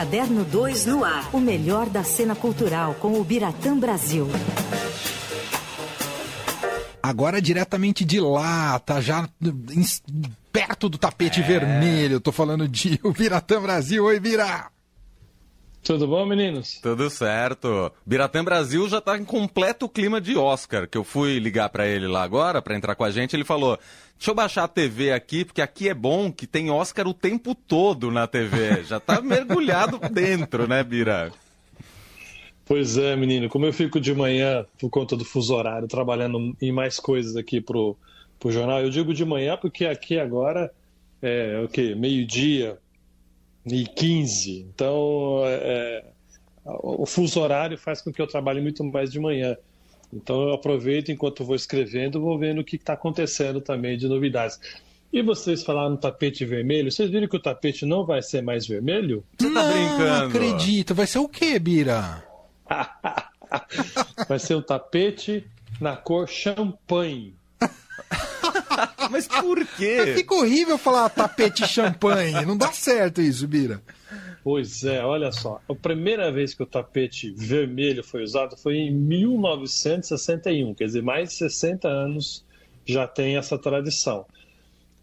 Caderno 0.00 0.46
2 0.46 0.86
no 0.86 1.04
ar. 1.04 1.28
O 1.30 1.38
melhor 1.38 1.86
da 1.90 2.02
cena 2.02 2.34
cultural 2.34 2.94
com 2.94 3.20
o 3.20 3.22
Biratã 3.22 3.78
Brasil. 3.78 4.26
Agora 7.02 7.38
diretamente 7.38 8.02
de 8.02 8.18
lá, 8.18 8.78
tá 8.78 8.98
já 9.02 9.28
perto 10.50 10.88
do 10.88 10.96
tapete 10.96 11.40
é. 11.40 11.42
vermelho. 11.42 12.18
Tô 12.18 12.32
falando 12.32 12.66
de 12.66 12.98
o 13.04 13.12
Biratã 13.12 13.60
Brasil. 13.60 14.02
Oi, 14.06 14.18
Bira! 14.18 14.70
Tudo 15.82 16.06
bom, 16.06 16.24
meninos? 16.24 16.78
Tudo 16.82 17.10
certo. 17.10 17.92
Biratã 18.06 18.42
Brasil 18.42 18.88
já 18.88 19.02
tá 19.02 19.18
em 19.18 19.24
completo 19.24 19.86
clima 19.86 20.18
de 20.18 20.34
Oscar, 20.34 20.88
que 20.88 20.96
eu 20.96 21.04
fui 21.04 21.38
ligar 21.38 21.68
para 21.68 21.86
ele 21.86 22.06
lá 22.06 22.22
agora 22.22 22.62
para 22.62 22.74
entrar 22.74 22.94
com 22.94 23.04
a 23.04 23.10
gente, 23.10 23.36
ele 23.36 23.44
falou: 23.44 23.78
"Deixa 24.20 24.30
eu 24.32 24.34
baixar 24.34 24.64
a 24.64 24.68
TV 24.68 25.12
aqui, 25.12 25.46
porque 25.46 25.62
aqui 25.62 25.88
é 25.88 25.94
bom 25.94 26.30
que 26.30 26.46
tem 26.46 26.70
Oscar 26.70 27.08
o 27.08 27.14
tempo 27.14 27.54
todo 27.54 28.10
na 28.10 28.26
TV". 28.26 28.84
Já 28.84 29.00
tá 29.00 29.18
mergulhado 29.22 29.98
dentro, 30.10 30.68
né, 30.68 30.84
Bira? 30.84 31.32
Pois 32.66 32.98
é, 32.98 33.16
menino. 33.16 33.48
Como 33.48 33.64
eu 33.64 33.72
fico 33.72 33.98
de 33.98 34.14
manhã 34.14 34.66
por 34.78 34.90
conta 34.90 35.16
do 35.16 35.24
fuso 35.24 35.54
horário, 35.54 35.88
trabalhando 35.88 36.54
em 36.60 36.70
mais 36.70 37.00
coisas 37.00 37.34
aqui 37.34 37.62
pro, 37.62 37.96
pro 38.38 38.52
jornal, 38.52 38.80
eu 38.80 38.90
digo 38.90 39.14
de 39.14 39.24
manhã 39.24 39.56
porque 39.56 39.86
aqui 39.86 40.18
agora 40.18 40.70
é 41.22 41.62
o 41.64 41.68
quê? 41.68 41.94
Meio-dia, 41.94 42.78
e 43.66 43.86
15. 43.86 44.66
Então, 44.74 45.42
é, 45.44 45.54
é, 45.54 46.04
o 46.64 47.06
fuso 47.06 47.40
horário 47.40 47.78
faz 47.78 48.02
com 48.02 48.12
que 48.12 48.20
eu 48.20 48.26
trabalhe 48.26 48.60
muito 48.60 48.84
mais 48.84 49.10
de 49.10 49.18
manhã. 49.18 49.56
Então, 50.12 50.42
eu 50.42 50.54
aproveito 50.54 51.10
enquanto 51.10 51.44
vou 51.44 51.54
escrevendo, 51.54 52.20
vou 52.20 52.38
vendo 52.38 52.60
o 52.60 52.64
que 52.64 52.76
está 52.76 52.94
acontecendo 52.94 53.60
também 53.60 53.96
de 53.96 54.08
novidades. 54.08 54.58
E 55.12 55.22
vocês 55.22 55.62
falaram 55.62 55.90
no 55.90 55.96
tapete 55.96 56.44
vermelho, 56.44 56.90
vocês 56.90 57.10
viram 57.10 57.26
que 57.26 57.36
o 57.36 57.42
tapete 57.42 57.84
não 57.84 58.04
vai 58.04 58.22
ser 58.22 58.42
mais 58.42 58.66
vermelho? 58.66 59.24
Você 59.38 59.50
tá 59.52 59.62
brincando? 59.64 60.04
Não 60.04 60.26
acredito. 60.26 60.94
Vai 60.94 61.06
ser 61.06 61.18
o 61.18 61.28
quê, 61.28 61.58
Bira? 61.58 62.24
vai 64.28 64.38
ser 64.38 64.54
um 64.54 64.62
tapete 64.62 65.44
na 65.80 65.96
cor 65.96 66.28
champanhe. 66.28 67.34
Mas 69.10 69.26
por 69.26 69.66
quê? 69.76 70.14
fica 70.14 70.34
horrível 70.34 70.78
falar 70.78 71.08
tapete 71.08 71.66
champanhe. 71.66 72.46
Não 72.46 72.56
dá 72.56 72.72
certo 72.72 73.20
isso, 73.20 73.48
Bira. 73.48 73.82
Pois 74.42 74.84
é, 74.84 75.04
olha 75.04 75.30
só. 75.32 75.60
A 75.68 75.74
primeira 75.74 76.32
vez 76.32 76.54
que 76.54 76.62
o 76.62 76.66
tapete 76.66 77.30
vermelho 77.30 78.02
foi 78.02 78.22
usado 78.22 78.56
foi 78.56 78.76
em 78.76 78.90
1961, 78.90 80.74
quer 80.74 80.86
dizer, 80.86 81.02
mais 81.02 81.28
de 81.28 81.34
60 81.36 81.86
anos 81.86 82.44
já 82.84 83.06
tem 83.06 83.36
essa 83.36 83.58
tradição. 83.58 84.24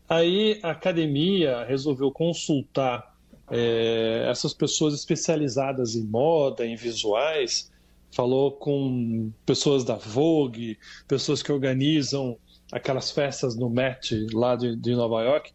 Aí 0.10 0.60
a 0.64 0.72
academia 0.72 1.64
resolveu 1.66 2.12
consultar 2.12 3.16
é, 3.50 4.28
essas 4.30 4.54
pessoas 4.54 4.94
especializadas 4.94 5.96
em 5.96 6.04
moda, 6.04 6.66
em 6.66 6.76
visuais, 6.76 7.72
falou 8.12 8.52
com 8.52 9.32
pessoas 9.46 9.84
da 9.84 9.96
Vogue, 9.96 10.78
pessoas 11.08 11.44
que 11.44 11.52
organizam 11.52 12.38
aquelas 12.72 13.12
festas 13.12 13.56
no 13.56 13.70
Met 13.70 14.28
lá 14.34 14.56
de, 14.56 14.76
de 14.76 14.96
Nova 14.96 15.22
York 15.24 15.52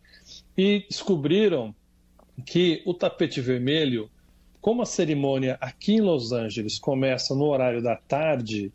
e 0.57 0.85
descobriram 0.89 1.75
que 2.45 2.83
o 2.85 2.95
tapete 2.95 3.41
vermelho, 3.41 4.11
como 4.61 4.83
a 4.83 4.87
cerimônia 4.87 5.59
aqui 5.61 5.95
em 5.95 6.01
Los 6.01 6.33
Angeles 6.33 6.79
começa 6.79 7.35
no 7.35 7.47
horário 7.47 7.83
da 7.83 7.97
tarde, 7.97 8.73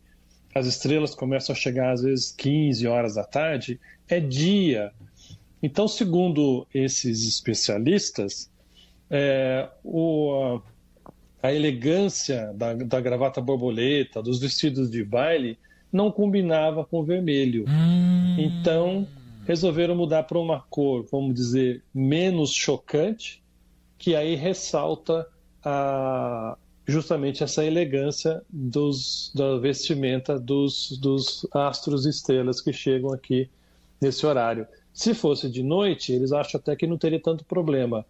as 0.54 0.66
estrelas 0.66 1.14
começam 1.14 1.54
a 1.54 1.58
chegar 1.58 1.92
às 1.92 2.02
vezes 2.02 2.32
15 2.32 2.86
horas 2.86 3.14
da 3.14 3.24
tarde, 3.24 3.80
é 4.08 4.20
dia. 4.20 4.92
Então, 5.62 5.88
segundo 5.88 6.66
esses 6.74 7.26
especialistas, 7.26 8.50
é, 9.10 9.68
o, 9.84 10.60
a 11.42 11.52
elegância 11.52 12.52
da, 12.54 12.74
da 12.74 13.00
gravata 13.00 13.40
borboleta, 13.40 14.22
dos 14.22 14.40
vestidos 14.40 14.90
de 14.90 15.04
baile, 15.04 15.58
não 15.92 16.10
combinava 16.10 16.84
com 16.84 17.00
o 17.00 17.04
vermelho. 17.04 17.64
Hum. 17.68 18.36
Então, 18.38 19.06
resolveram 19.46 19.94
mudar 19.94 20.24
para 20.24 20.38
uma 20.38 20.60
cor, 20.60 21.06
vamos 21.10 21.34
dizer, 21.34 21.82
menos 21.94 22.52
chocante, 22.52 23.42
que 23.98 24.14
aí 24.14 24.34
ressalta 24.34 25.26
a, 25.64 26.56
justamente 26.86 27.42
essa 27.42 27.64
elegância 27.64 28.42
dos, 28.48 29.30
da 29.34 29.58
vestimenta 29.58 30.38
dos, 30.38 30.96
dos 30.98 31.46
astros 31.52 32.06
e 32.06 32.10
estrelas 32.10 32.60
que 32.60 32.72
chegam 32.72 33.12
aqui 33.12 33.50
nesse 34.00 34.24
horário. 34.24 34.66
Se 34.94 35.12
fosse 35.12 35.50
de 35.50 35.62
noite, 35.62 36.12
eles 36.12 36.32
acham 36.32 36.58
até 36.58 36.74
que 36.74 36.86
não 36.86 36.96
teria 36.96 37.20
tanto 37.20 37.44
problema, 37.44 38.06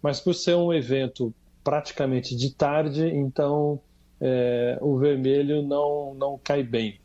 mas 0.00 0.20
por 0.20 0.34
ser 0.34 0.56
um 0.56 0.72
evento 0.72 1.34
praticamente 1.62 2.34
de 2.34 2.50
tarde, 2.50 3.06
então 3.06 3.78
é, 4.20 4.78
o 4.80 4.96
vermelho 4.96 5.62
não, 5.62 6.14
não 6.14 6.40
cai 6.42 6.62
bem. 6.62 6.98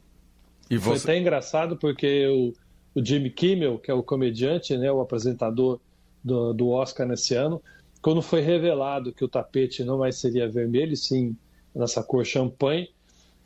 E 0.69 0.78
você... 0.78 1.00
Foi 1.02 1.12
até 1.12 1.19
engraçado 1.19 1.78
porque 1.78 2.28
o, 2.28 2.54
o 3.00 3.06
Jimmy 3.06 3.30
Kimmel, 3.30 3.80
que 3.80 3.92
é 3.92 3.94
o 3.94 4.04
comediante, 4.04 4.78
né, 4.78 4.92
o 4.92 5.02
apresentador 5.02 5.80
do, 6.24 6.54
do 6.54 6.69
Oscar 6.69 7.08
nesse 7.08 7.36
ano, 7.36 7.62
quando 8.02 8.22
foi 8.22 8.41
revelado 8.41 9.12
que 9.12 9.24
o 9.24 9.28
tapete 9.28 9.84
não 9.84 9.97
mais 9.97 10.18
seria 10.18 10.50
vermelho, 10.50 10.96
sim 10.96 11.35
nessa 11.75 12.02
cor 12.03 12.25
champanhe, 12.25 12.90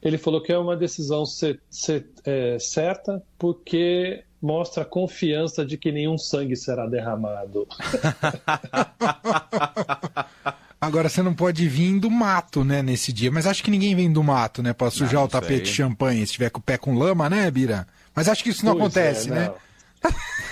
ele 0.01 0.17
falou 0.17 0.41
que 0.41 0.51
é 0.51 0.57
uma 0.57 0.75
decisão 0.75 1.25
ser, 1.25 1.59
ser, 1.69 2.07
é, 2.25 2.57
certa 2.59 3.22
porque 3.38 4.23
mostra 4.41 4.81
a 4.84 4.85
confiança 4.85 5.63
de 5.66 5.78
que 5.78 5.91
nenhum 5.91 6.17
sangue 6.17 6.56
será 6.56 6.88
derramado. 6.88 7.67
Agora 10.81 11.07
você 11.09 11.22
não 11.22 11.35
pode 11.35 11.67
vir 11.67 12.00
do 12.00 12.09
mato, 12.09 12.63
né, 12.63 12.81
nesse 12.81 13.13
dia. 13.13 13.29
Mas 13.31 13.45
acho 13.45 13.63
que 13.63 13.69
ninguém 13.69 13.95
vem 13.95 14.11
do 14.11 14.23
mato, 14.23 14.63
né, 14.63 14.73
para 14.73 14.90
sujar 14.90 15.19
não, 15.19 15.25
o 15.25 15.28
tapete 15.28 15.66
de 15.66 15.73
champanhe 15.73 16.25
se 16.25 16.34
tiver 16.34 16.50
com 16.50 16.57
o 16.59 16.63
pé 16.63 16.75
com 16.75 16.97
lama, 16.97 17.29
né, 17.29 17.51
Bira? 17.51 17.88
Mas 18.16 18.28
acho 18.28 18.44
que 18.44 18.50
isso 18.50 18.66
não 18.66 18.73
pois 18.73 18.85
acontece, 18.85 19.29
é, 19.29 19.34
né? 19.34 19.53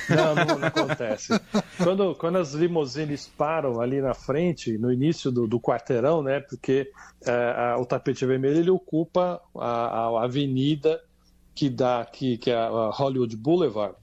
Não, 0.10 0.34
não, 0.34 0.60
não, 0.60 0.68
acontece. 0.68 1.40
Quando, 1.78 2.16
quando 2.16 2.38
as 2.38 2.54
limusines 2.54 3.28
param 3.28 3.80
ali 3.80 4.02
na 4.02 4.14
frente, 4.14 4.78
no 4.78 4.92
início 4.92 5.32
do, 5.32 5.48
do 5.48 5.60
quarteirão, 5.60 6.24
né? 6.24 6.40
Porque 6.40 6.92
é, 7.26 7.32
a, 7.32 7.78
o 7.80 7.86
tapete 7.86 8.26
vermelho 8.26 8.58
ele 8.58 8.72
ocupa 8.72 9.42
a, 9.56 9.68
a 9.68 10.24
avenida 10.24 11.00
que 11.54 11.70
dá 11.70 12.06
que, 12.06 12.38
que 12.38 12.50
é 12.50 12.56
a 12.56 12.90
Hollywood 12.90 13.36
Boulevard, 13.36 13.96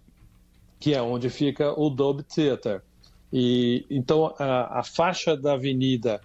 que 0.78 0.94
é 0.94 1.02
onde 1.02 1.28
fica 1.30 1.72
o 1.78 1.90
Dolby 1.90 2.22
Theater. 2.22 2.82
E 3.32 3.84
então 3.90 4.34
a, 4.38 4.80
a 4.80 4.82
faixa 4.84 5.36
da 5.36 5.54
avenida 5.54 6.20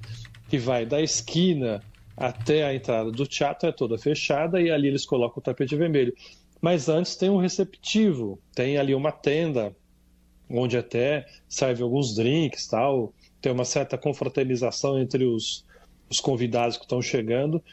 que 0.50 0.58
vai 0.58 0.86
da 0.86 1.02
esquina 1.02 1.81
até 2.16 2.64
a 2.66 2.76
entrada 2.76 3.12
do 3.12 3.26
teatro 3.26 3.70
é 3.70 3.72
toda 3.72 3.98
fechada 3.98 4.62
e 4.62 4.70
ali 4.70 4.88
eles 4.88 5.06
colocam 5.06 5.40
o 5.40 5.42
tapete 5.42 5.76
vermelho. 5.76 6.14
Mas 6.62 6.88
antes 6.88 7.16
tem 7.16 7.30
um 7.30 7.38
receptivo, 7.38 8.40
tem 8.54 8.78
ali 8.78 8.94
uma 8.94 9.12
tenda 9.12 9.76
onde 10.50 10.78
até 10.78 11.26
serve 11.48 11.82
alguns 11.82 12.14
drinks, 12.14 12.68
tal, 12.68 13.14
tem 13.42 13.52
uma 13.52 13.66
certa 13.66 13.98
confraternização 13.98 15.00
entre 15.00 15.26
os, 15.26 15.66
os 16.10 16.20
convidados 16.20 16.78
que 16.78 16.84
estão 16.84 17.02
chegando. 17.02 17.64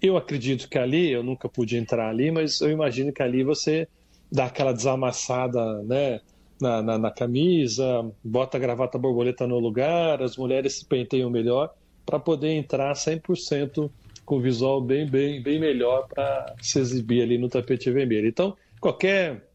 Eu 0.00 0.16
acredito 0.16 0.68
que 0.68 0.78
ali, 0.78 1.10
eu 1.10 1.22
nunca 1.22 1.48
pude 1.48 1.76
entrar 1.76 2.08
ali, 2.08 2.30
mas 2.30 2.60
eu 2.60 2.70
imagino 2.70 3.12
que 3.12 3.22
ali 3.22 3.42
você 3.42 3.86
dá 4.30 4.46
aquela 4.46 4.72
desamassada, 4.72 5.82
né? 5.82 6.20
na, 6.60 6.82
na, 6.82 6.98
na 6.98 7.10
camisa, 7.10 8.10
bota 8.22 8.56
a 8.56 8.60
gravata 8.60 8.98
borboleta 8.98 9.46
no 9.46 9.58
lugar, 9.58 10.22
as 10.22 10.36
mulheres 10.36 10.78
se 10.78 10.84
penteiam 10.84 11.30
melhor 11.30 11.70
para 12.04 12.18
poder 12.18 12.52
entrar 12.52 12.92
100% 12.94 13.90
com 14.28 14.38
visual 14.38 14.78
bem, 14.82 15.08
bem, 15.08 15.42
bem 15.42 15.58
melhor 15.58 16.06
para 16.06 16.54
se 16.60 16.78
exibir 16.78 17.22
ali 17.22 17.38
no 17.38 17.48
tapete 17.48 17.90
vermelho. 17.90 18.28
Então, 18.28 18.54
qualquer 18.78 19.48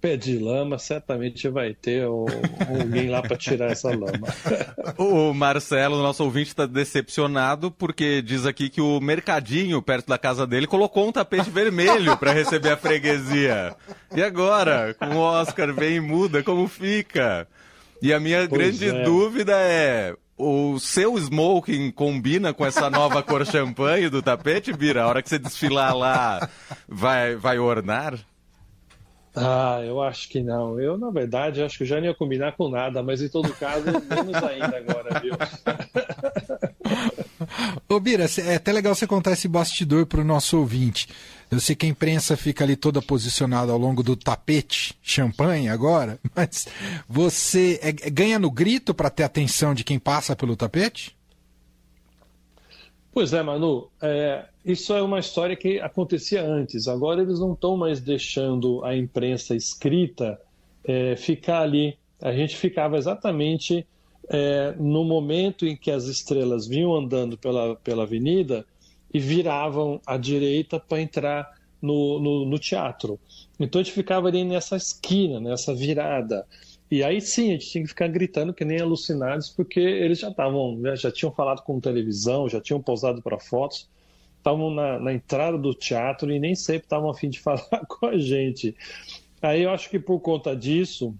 pé 0.00 0.16
de 0.16 0.36
lama, 0.36 0.78
certamente 0.78 1.48
vai 1.48 1.74
ter 1.74 2.02
alguém 2.02 3.08
lá 3.08 3.22
para 3.22 3.36
tirar 3.36 3.70
essa 3.70 3.90
lama. 3.90 4.26
o 4.98 5.32
Marcelo, 5.32 6.02
nosso 6.02 6.24
ouvinte, 6.24 6.48
está 6.48 6.66
decepcionado 6.66 7.70
porque 7.70 8.20
diz 8.20 8.46
aqui 8.46 8.68
que 8.68 8.80
o 8.80 8.98
mercadinho 8.98 9.80
perto 9.80 10.08
da 10.08 10.18
casa 10.18 10.44
dele 10.44 10.66
colocou 10.66 11.06
um 11.06 11.12
tapete 11.12 11.48
vermelho 11.48 12.16
para 12.16 12.32
receber 12.32 12.70
a 12.72 12.76
freguesia. 12.76 13.76
E 14.16 14.20
agora, 14.20 14.92
com 14.94 15.14
o 15.14 15.20
Oscar 15.20 15.72
vem 15.72 15.96
e 15.96 16.00
muda, 16.00 16.42
como 16.42 16.66
fica? 16.66 17.46
E 18.02 18.12
a 18.12 18.18
minha 18.18 18.48
pois 18.48 18.50
grande 18.50 18.88
é. 18.88 19.04
dúvida 19.04 19.52
é: 19.56 20.16
o 20.40 20.78
seu 20.80 21.18
smoking 21.18 21.90
combina 21.90 22.54
com 22.54 22.64
essa 22.64 22.88
nova 22.88 23.22
cor 23.22 23.44
champanhe 23.44 24.08
do 24.08 24.22
tapete, 24.22 24.72
Bira? 24.72 25.02
A 25.02 25.08
hora 25.08 25.22
que 25.22 25.28
você 25.28 25.38
desfilar 25.38 25.94
lá, 25.94 26.48
vai, 26.88 27.36
vai 27.36 27.58
ornar? 27.58 28.18
Ah, 29.34 29.80
eu 29.84 30.02
acho 30.02 30.28
que 30.28 30.42
não. 30.42 30.80
Eu, 30.80 30.98
na 30.98 31.10
verdade, 31.10 31.62
acho 31.62 31.78
que 31.78 31.84
já 31.84 31.98
não 32.00 32.06
ia 32.06 32.14
combinar 32.14 32.52
com 32.52 32.68
nada, 32.68 33.02
mas 33.02 33.22
em 33.22 33.28
todo 33.28 33.52
caso, 33.54 33.84
menos 33.84 34.34
ainda 34.42 34.76
agora, 34.76 35.20
viu? 35.20 35.34
Ô, 37.88 38.00
Bira, 38.00 38.26
é 38.44 38.56
até 38.56 38.72
legal 38.72 38.94
você 38.94 39.06
contar 39.06 39.32
esse 39.32 39.46
bastidor 39.46 40.06
para 40.06 40.20
o 40.20 40.24
nosso 40.24 40.58
ouvinte. 40.58 41.08
Eu 41.50 41.58
sei 41.58 41.74
que 41.74 41.84
a 41.84 41.88
imprensa 41.88 42.36
fica 42.36 42.62
ali 42.62 42.76
toda 42.76 43.02
posicionada 43.02 43.72
ao 43.72 43.78
longo 43.78 44.02
do 44.02 44.14
tapete 44.14 44.94
champanhe 45.02 45.68
agora, 45.68 46.18
mas 46.34 46.68
você 47.08 47.80
é, 47.82 47.88
é 47.88 48.10
ganha 48.10 48.38
no 48.38 48.50
grito 48.50 48.94
para 48.94 49.10
ter 49.10 49.24
atenção 49.24 49.74
de 49.74 49.82
quem 49.82 49.98
passa 49.98 50.36
pelo 50.36 50.56
tapete? 50.56 51.16
Pois 53.12 53.32
é, 53.32 53.42
Manu. 53.42 53.90
É, 54.00 54.44
isso 54.64 54.94
é 54.94 55.02
uma 55.02 55.18
história 55.18 55.56
que 55.56 55.80
acontecia 55.80 56.44
antes. 56.44 56.86
Agora 56.86 57.20
eles 57.20 57.40
não 57.40 57.54
estão 57.54 57.76
mais 57.76 58.00
deixando 58.00 58.84
a 58.84 58.96
imprensa 58.96 59.56
escrita 59.56 60.40
é, 60.84 61.16
ficar 61.16 61.62
ali. 61.62 61.98
A 62.22 62.32
gente 62.32 62.56
ficava 62.56 62.96
exatamente 62.96 63.84
é, 64.28 64.74
no 64.78 65.04
momento 65.04 65.66
em 65.66 65.76
que 65.76 65.90
as 65.90 66.04
estrelas 66.04 66.68
vinham 66.68 66.94
andando 66.94 67.36
pela, 67.36 67.74
pela 67.76 68.04
avenida 68.04 68.64
e 69.12 69.18
viravam 69.18 70.00
à 70.06 70.16
direita 70.16 70.78
para 70.78 71.00
entrar 71.00 71.54
no, 71.80 72.20
no, 72.20 72.44
no, 72.44 72.58
teatro. 72.58 73.18
Então 73.58 73.80
a 73.80 73.84
gente 73.84 73.94
ficava 73.94 74.28
ali 74.28 74.44
nessa 74.44 74.76
esquina, 74.76 75.40
nessa 75.40 75.74
virada. 75.74 76.46
E 76.90 77.02
aí 77.02 77.20
sim, 77.20 77.48
a 77.48 77.52
gente 77.52 77.70
tinha 77.70 77.84
que 77.84 77.88
ficar 77.88 78.08
gritando 78.08 78.52
que 78.52 78.64
nem 78.64 78.80
alucinados, 78.80 79.48
porque 79.48 79.80
eles 79.80 80.18
já 80.18 80.28
estavam, 80.28 80.76
né, 80.76 80.96
já 80.96 81.10
tinham 81.10 81.32
falado 81.32 81.62
com 81.62 81.80
televisão, 81.80 82.48
já 82.48 82.60
tinham 82.60 82.82
pousado 82.82 83.22
para 83.22 83.38
fotos, 83.38 83.88
estavam 84.36 84.70
na, 84.70 84.98
na, 84.98 85.12
entrada 85.12 85.56
do 85.56 85.72
teatro 85.72 86.32
e 86.32 86.38
nem 86.38 86.54
sempre 86.54 86.86
estavam 86.86 87.10
a 87.10 87.14
fim 87.14 87.28
de 87.28 87.38
falar 87.40 87.86
com 87.88 88.06
a 88.06 88.18
gente. 88.18 88.74
Aí 89.40 89.62
eu 89.62 89.70
acho 89.70 89.88
que 89.88 89.98
por 89.98 90.20
conta 90.20 90.54
disso, 90.54 91.14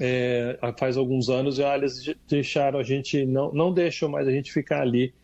é, 0.00 0.58
faz 0.78 0.96
alguns 0.96 1.28
anos, 1.28 1.58
eles 1.58 2.14
deixaram 2.28 2.78
a 2.78 2.82
gente, 2.82 3.24
não, 3.24 3.52
não 3.52 3.72
deixam 3.72 4.08
mais 4.08 4.26
a 4.26 4.30
gente 4.30 4.52
ficar 4.52 4.82
ali. 4.82 5.14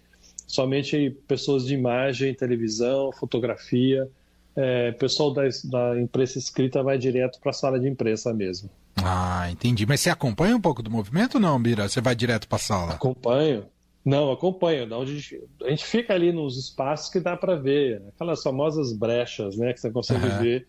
Somente 0.52 1.08
pessoas 1.26 1.64
de 1.64 1.72
imagem, 1.72 2.34
televisão, 2.34 3.10
fotografia. 3.10 4.06
É, 4.54 4.92
pessoal 4.92 5.32
da, 5.32 5.44
da 5.64 5.98
imprensa 5.98 6.38
escrita 6.38 6.82
vai 6.82 6.98
direto 6.98 7.40
para 7.40 7.48
a 7.48 7.54
sala 7.54 7.80
de 7.80 7.88
imprensa 7.88 8.34
mesmo. 8.34 8.68
Ah, 9.02 9.50
entendi. 9.50 9.86
Mas 9.86 10.02
você 10.02 10.10
acompanha 10.10 10.54
um 10.54 10.60
pouco 10.60 10.82
do 10.82 10.90
movimento 10.90 11.40
não, 11.40 11.58
Bira? 11.58 11.88
Você 11.88 12.02
vai 12.02 12.14
direto 12.14 12.46
para 12.46 12.56
a 12.56 12.58
sala? 12.58 12.92
Acompanho. 12.92 13.64
Não, 14.04 14.30
acompanho. 14.30 14.86
a 14.94 15.70
gente 15.70 15.86
fica 15.86 16.12
ali 16.12 16.30
nos 16.32 16.58
espaços 16.58 17.08
que 17.08 17.18
dá 17.18 17.34
para 17.34 17.56
ver. 17.56 18.02
Aquelas 18.14 18.42
famosas 18.42 18.92
brechas, 18.92 19.56
né? 19.56 19.72
Que 19.72 19.80
você 19.80 19.90
consegue 19.90 20.26
uhum. 20.26 20.38
ver 20.38 20.66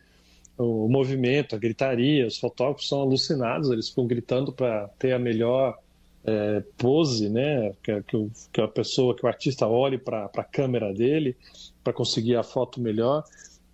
o 0.57 0.87
movimento, 0.87 1.57
a 1.57 1.59
gritaria, 1.59 2.25
os 2.25 2.37
fotógrafos 2.37 2.87
são 2.87 3.01
alucinados, 3.01 3.69
eles 3.69 3.89
ficam 3.89 4.07
gritando 4.07 4.53
para 4.53 4.87
ter 4.97 5.11
a 5.11 5.19
melhor 5.19 5.77
é, 6.25 6.63
pose, 6.77 7.29
né? 7.29 7.73
Que, 7.83 8.01
que, 8.03 8.29
que, 8.51 8.61
a 8.61 8.67
pessoa, 8.67 9.15
que 9.15 9.25
o 9.25 9.27
artista 9.27 9.67
olhe 9.67 9.97
para 9.97 10.29
a 10.35 10.43
câmera 10.43 10.93
dele 10.93 11.35
para 11.83 11.93
conseguir 11.93 12.35
a 12.35 12.43
foto 12.43 12.79
melhor. 12.79 13.23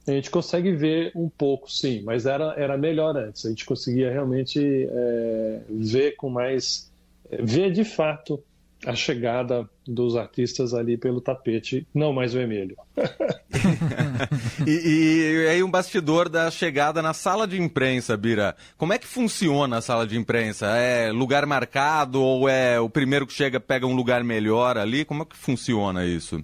A 0.07 0.11
gente 0.11 0.31
consegue 0.31 0.71
ver 0.71 1.11
um 1.15 1.29
pouco, 1.29 1.71
sim, 1.71 2.01
mas 2.01 2.25
era, 2.25 2.55
era 2.57 2.77
melhor 2.77 3.15
antes. 3.15 3.45
A 3.45 3.49
gente 3.49 3.65
conseguia 3.65 4.11
realmente 4.11 4.87
é, 4.89 5.61
ver 5.69 6.15
com 6.15 6.29
mais. 6.29 6.89
É, 7.29 7.41
ver 7.41 7.71
de 7.71 7.83
fato 7.83 8.43
a 8.85 8.95
chegada 8.95 9.69
dos 9.85 10.15
artistas 10.15 10.73
ali 10.73 10.97
pelo 10.97 11.19
tapete, 11.19 11.85
não 11.93 12.13
mais 12.13 12.33
vermelho. 12.33 12.77
e, 14.65 14.71
e, 14.71 15.47
aí 15.47 15.61
um 15.61 15.69
bastidor 15.69 16.29
da 16.29 16.49
chegada 16.49 17.01
na 17.01 17.13
sala 17.13 17.47
de 17.47 17.61
imprensa, 17.61 18.15
Bira. 18.15 18.55
Como 18.77 18.93
é 18.93 18.97
que 18.97 19.07
funciona 19.07 19.77
a 19.77 19.81
sala 19.81 20.07
de 20.07 20.17
imprensa? 20.17 20.67
É 20.77 21.11
lugar 21.11 21.45
marcado 21.45 22.21
ou 22.21 22.47
é 22.47 22.79
o 22.79 22.89
primeiro 22.89 23.27
que 23.27 23.33
chega 23.33 23.59
pega 23.59 23.85
um 23.85 23.95
lugar 23.95 24.23
melhor 24.23 24.77
ali? 24.77 25.03
Como 25.03 25.23
é 25.23 25.25
que 25.25 25.35
funciona 25.35 26.05
isso? 26.05 26.43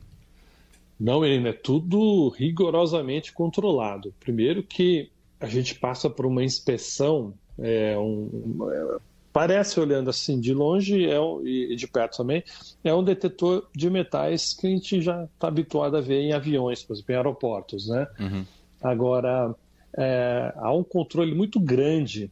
Não, 1.00 1.22
menino, 1.22 1.48
é 1.48 1.54
tudo 1.54 2.30
rigorosamente 2.30 3.34
controlado. 3.34 4.14
Primeiro 4.20 4.64
que 4.64 5.10
a 5.40 5.48
gente 5.48 5.76
passa 5.76 6.10
por 6.10 6.26
uma 6.26 6.44
inspeção, 6.44 7.34
é, 7.60 7.98
um, 7.98 8.58
parece 9.36 9.78
olhando 9.82 10.10
assim 10.10 10.40
de 10.40 10.54
longe 10.54 11.06
é 11.06 11.20
um, 11.20 11.46
e 11.46 11.76
de 11.76 11.86
perto 11.90 12.16
também, 12.16 12.42
é 12.82 12.96
um 12.96 13.04
detetor 13.04 13.68
de 13.76 13.90
metais 13.90 14.54
que 14.54 14.66
a 14.66 14.70
gente 14.70 15.02
já 15.02 15.26
está 15.26 15.50
habituado 15.50 15.98
a 15.98 16.00
ver 16.00 16.22
em 16.22 16.32
aviões, 16.32 16.82
por 16.82 16.94
exemplo, 16.94 17.12
em 17.12 17.18
aeroportos, 17.18 17.90
né? 17.90 18.08
Uhum. 18.18 18.46
Agora, 18.82 19.54
é, 19.98 20.54
há 20.56 20.72
um 20.72 20.86
controle 20.86 21.36
muito 21.36 21.60
grande 21.60 22.32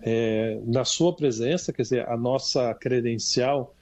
é, 0.00 0.60
na 0.64 0.84
sua 0.84 1.12
presença, 1.12 1.72
quer 1.72 1.82
dizer, 1.82 2.08
a 2.08 2.16
nossa 2.16 2.72
credencial, 2.74 3.74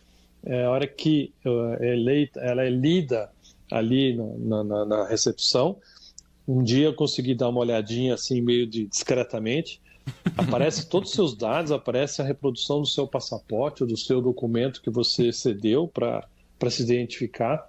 é, 0.42 0.64
a 0.64 0.70
hora 0.70 0.86
que 0.86 1.34
é 1.78 1.92
eleita, 1.92 2.40
ela 2.40 2.64
é 2.64 2.70
lida 2.70 3.30
ali 3.70 4.16
na, 4.16 4.64
na, 4.64 4.84
na 4.86 5.06
recepção, 5.06 5.76
um 6.48 6.62
dia 6.62 6.86
eu 6.86 6.94
consegui 6.94 7.34
dar 7.34 7.50
uma 7.50 7.60
olhadinha 7.60 8.14
assim, 8.14 8.40
meio 8.40 8.66
de, 8.66 8.86
discretamente, 8.86 9.78
Aparece 10.36 10.88
todos 10.88 11.10
os 11.10 11.14
seus 11.14 11.36
dados, 11.36 11.70
aparece 11.72 12.22
a 12.22 12.24
reprodução 12.24 12.80
do 12.80 12.86
seu 12.86 13.06
passaporte 13.06 13.84
do 13.84 13.96
seu 13.96 14.20
documento 14.20 14.80
que 14.80 14.90
você 14.90 15.32
cedeu 15.32 15.86
para 15.88 16.70
se 16.70 16.82
identificar. 16.82 17.68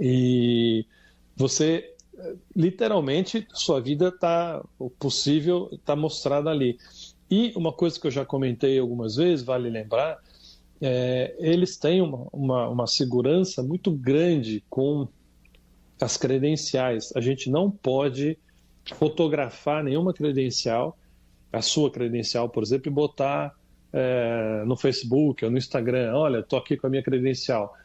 E 0.00 0.86
você, 1.36 1.94
literalmente, 2.54 3.46
sua 3.52 3.80
vida 3.80 4.08
está, 4.08 4.64
o 4.78 4.88
possível 4.88 5.68
está 5.72 5.96
mostrada 5.96 6.50
ali. 6.50 6.78
E 7.30 7.52
uma 7.56 7.72
coisa 7.72 7.98
que 7.98 8.06
eu 8.06 8.10
já 8.10 8.24
comentei 8.24 8.78
algumas 8.78 9.16
vezes, 9.16 9.44
vale 9.44 9.70
lembrar, 9.70 10.18
é, 10.80 11.34
eles 11.38 11.76
têm 11.76 12.00
uma, 12.00 12.26
uma, 12.32 12.68
uma 12.68 12.86
segurança 12.86 13.62
muito 13.62 13.90
grande 13.90 14.62
com 14.68 15.08
as 16.00 16.16
credenciais. 16.16 17.12
A 17.14 17.20
gente 17.20 17.48
não 17.48 17.70
pode 17.70 18.36
fotografar 18.96 19.84
nenhuma 19.84 20.12
credencial 20.12 20.98
a 21.52 21.60
sua 21.60 21.90
credencial, 21.90 22.48
por 22.48 22.62
exemplo, 22.62 22.90
e 22.90 22.94
botar 22.94 23.54
é, 23.92 24.64
no 24.66 24.76
Facebook 24.76 25.44
ou 25.44 25.50
no 25.50 25.58
Instagram, 25.58 26.14
olha, 26.14 26.38
estou 26.38 26.58
aqui 26.58 26.76
com 26.76 26.86
a 26.86 26.90
minha 26.90 27.02
credencial. 27.02 27.76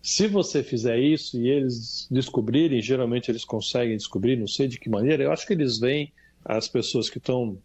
Se 0.00 0.28
você 0.28 0.62
fizer 0.62 0.98
isso 0.98 1.36
e 1.36 1.48
eles 1.48 2.06
descobrirem, 2.10 2.80
geralmente 2.80 3.30
eles 3.30 3.44
conseguem 3.44 3.96
descobrir, 3.96 4.36
não 4.36 4.46
sei 4.46 4.68
de 4.68 4.78
que 4.78 4.88
maneira, 4.88 5.24
eu 5.24 5.32
acho 5.32 5.46
que 5.46 5.52
eles 5.52 5.78
veem 5.78 6.12
as 6.44 6.68
pessoas 6.68 7.10
que 7.10 7.18
estão 7.18 7.58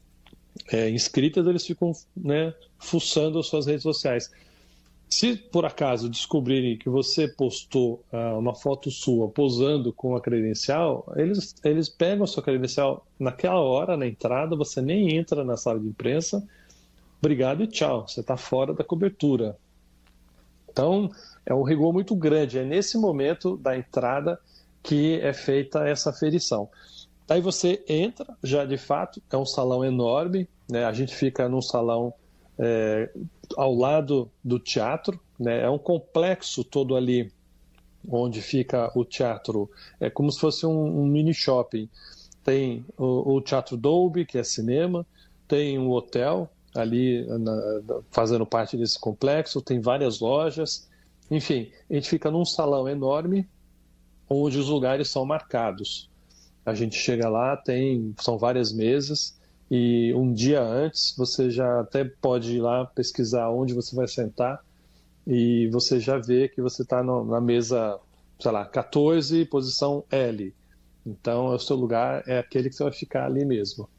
é, 0.72 0.90
inscritas, 0.90 1.46
eles 1.46 1.66
ficam 1.66 1.92
né, 2.18 2.54
fuçando 2.80 3.38
as 3.38 3.48
suas 3.48 3.68
redes 3.68 3.84
sociais. 3.84 4.32
Se 5.16 5.38
por 5.38 5.64
acaso 5.64 6.10
descobrirem 6.10 6.76
que 6.76 6.90
você 6.90 7.28
postou 7.28 8.04
uh, 8.12 8.36
uma 8.36 8.56
foto 8.56 8.90
sua 8.90 9.30
posando 9.30 9.94
com 9.94 10.16
a 10.16 10.20
credencial, 10.20 11.06
eles, 11.16 11.54
eles 11.64 11.88
pegam 11.88 12.24
a 12.24 12.28
sua 12.28 12.42
credencial 12.42 13.06
naquela 13.20 13.60
hora, 13.60 13.96
na 13.96 14.08
entrada, 14.08 14.56
você 14.56 14.82
nem 14.82 15.16
entra 15.16 15.44
na 15.44 15.56
sala 15.56 15.80
de 15.80 15.86
imprensa. 15.86 16.44
Obrigado 17.20 17.62
e 17.62 17.68
tchau, 17.68 18.08
você 18.08 18.22
está 18.22 18.36
fora 18.36 18.74
da 18.74 18.84
cobertura. 18.84 19.56
Então, 20.68 21.12
é 21.46 21.54
um 21.54 21.62
rigor 21.62 21.94
muito 21.94 22.16
grande. 22.16 22.58
É 22.58 22.64
nesse 22.64 22.98
momento 22.98 23.56
da 23.56 23.78
entrada 23.78 24.40
que 24.82 25.20
é 25.20 25.32
feita 25.32 25.88
essa 25.88 26.12
ferição. 26.12 26.68
Aí 27.30 27.40
você 27.40 27.84
entra, 27.88 28.36
já 28.44 28.66
de 28.66 28.80
fato, 28.80 29.22
é 29.32 29.38
um 29.38 29.46
salão 29.46 29.86
enorme, 29.86 30.50
né? 30.68 30.86
a 30.86 30.92
gente 30.92 31.16
fica 31.16 31.48
num 31.48 31.62
salão 31.62 32.16
é, 32.58 33.12
ao 33.58 33.74
lado 33.74 34.30
do 34.44 34.60
teatro, 34.60 35.20
né? 35.40 35.62
é 35.62 35.70
um 35.70 35.78
complexo 35.78 36.64
todo 36.64 36.96
ali 36.96 37.32
onde 38.08 38.42
fica 38.42 38.92
o 38.98 39.06
teatro, 39.06 39.70
é 40.00 40.10
como 40.10 40.32
se 40.32 40.40
fosse 40.40 40.66
um, 40.66 41.02
um 41.02 41.06
mini 41.06 41.34
shopping. 41.34 41.90
Tem 42.44 42.86
o, 42.98 43.36
o, 43.36 43.42
Teatro 43.42 43.78
Dolby, 43.78 44.26
que 44.26 44.38
é 44.38 44.44
cinema, 44.44 45.06
tem 45.48 45.80
um 45.80 45.90
hotel 45.90 46.50
ali 46.76 47.26
na, 47.26 47.82
fazendo 48.12 48.46
parte 48.46 48.76
desse 48.76 49.00
complexo, 49.00 49.62
tem 49.62 49.80
várias 49.80 50.20
lojas, 50.20 50.90
enfim, 51.32 51.72
a 51.90 51.94
gente 51.94 52.10
fica 52.10 52.30
num 52.30 52.44
salão 52.44 52.90
enorme 52.90 53.48
onde 54.30 54.58
os 54.58 54.68
lugares 54.68 55.08
são 55.10 55.26
marcados. 55.26 56.10
A 56.66 56.74
gente 56.74 56.96
chega 56.96 57.30
lá, 57.30 57.56
tem 57.56 58.14
são 58.20 58.38
várias 58.38 58.74
mesas 58.74 59.38
e 59.76 60.14
um 60.14 60.32
dia 60.32 60.62
antes 60.62 61.16
você 61.18 61.50
já 61.50 61.80
até 61.80 62.04
pode 62.04 62.58
ir 62.58 62.62
lá 62.62 62.86
pesquisar 62.86 63.50
onde 63.50 63.74
você 63.74 63.96
vai 63.96 64.08
sentar 64.08 64.64
e 65.26 65.68
você 65.72 66.00
já 66.00 66.20
vê 66.20 66.48
que 66.48 66.62
você 66.62 66.84
está 66.84 67.02
na 67.02 67.42
mesa, 67.42 67.98
sei 68.40 68.52
lá, 68.52 68.66
14, 68.66 69.46
posição 69.46 70.04
L. 70.12 70.54
Então, 71.04 71.48
o 71.48 71.58
seu 71.58 71.76
lugar 71.76 72.22
é 72.28 72.38
aquele 72.38 72.70
que 72.70 72.76
você 72.76 72.84
vai 72.84 72.94
ficar 72.94 73.26
ali 73.26 73.44
mesmo. 73.44 73.90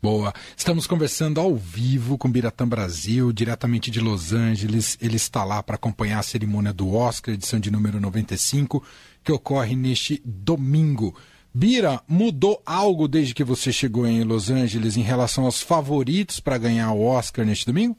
Boa. 0.00 0.32
Estamos 0.56 0.86
conversando 0.86 1.38
ao 1.38 1.54
vivo 1.54 2.16
com 2.16 2.32
Biratã 2.32 2.66
Brasil, 2.66 3.30
diretamente 3.30 3.90
de 3.90 4.00
Los 4.00 4.32
Angeles. 4.32 4.96
Ele 5.02 5.16
está 5.16 5.44
lá 5.44 5.62
para 5.62 5.74
acompanhar 5.74 6.20
a 6.20 6.22
cerimônia 6.22 6.72
do 6.72 6.94
Oscar, 6.94 7.34
edição 7.34 7.60
de 7.60 7.70
número 7.70 8.00
95, 8.00 8.82
que 9.22 9.32
ocorre 9.32 9.76
neste 9.76 10.22
domingo. 10.24 11.14
Bira, 11.56 12.00
mudou 12.08 12.60
algo 12.66 13.06
desde 13.06 13.32
que 13.32 13.44
você 13.44 13.72
chegou 13.72 14.04
em 14.04 14.24
Los 14.24 14.50
Angeles 14.50 14.96
em 14.96 15.02
relação 15.02 15.44
aos 15.44 15.62
favoritos 15.62 16.40
para 16.40 16.58
ganhar 16.58 16.92
o 16.92 17.04
Oscar 17.04 17.46
neste 17.46 17.64
domingo? 17.64 17.96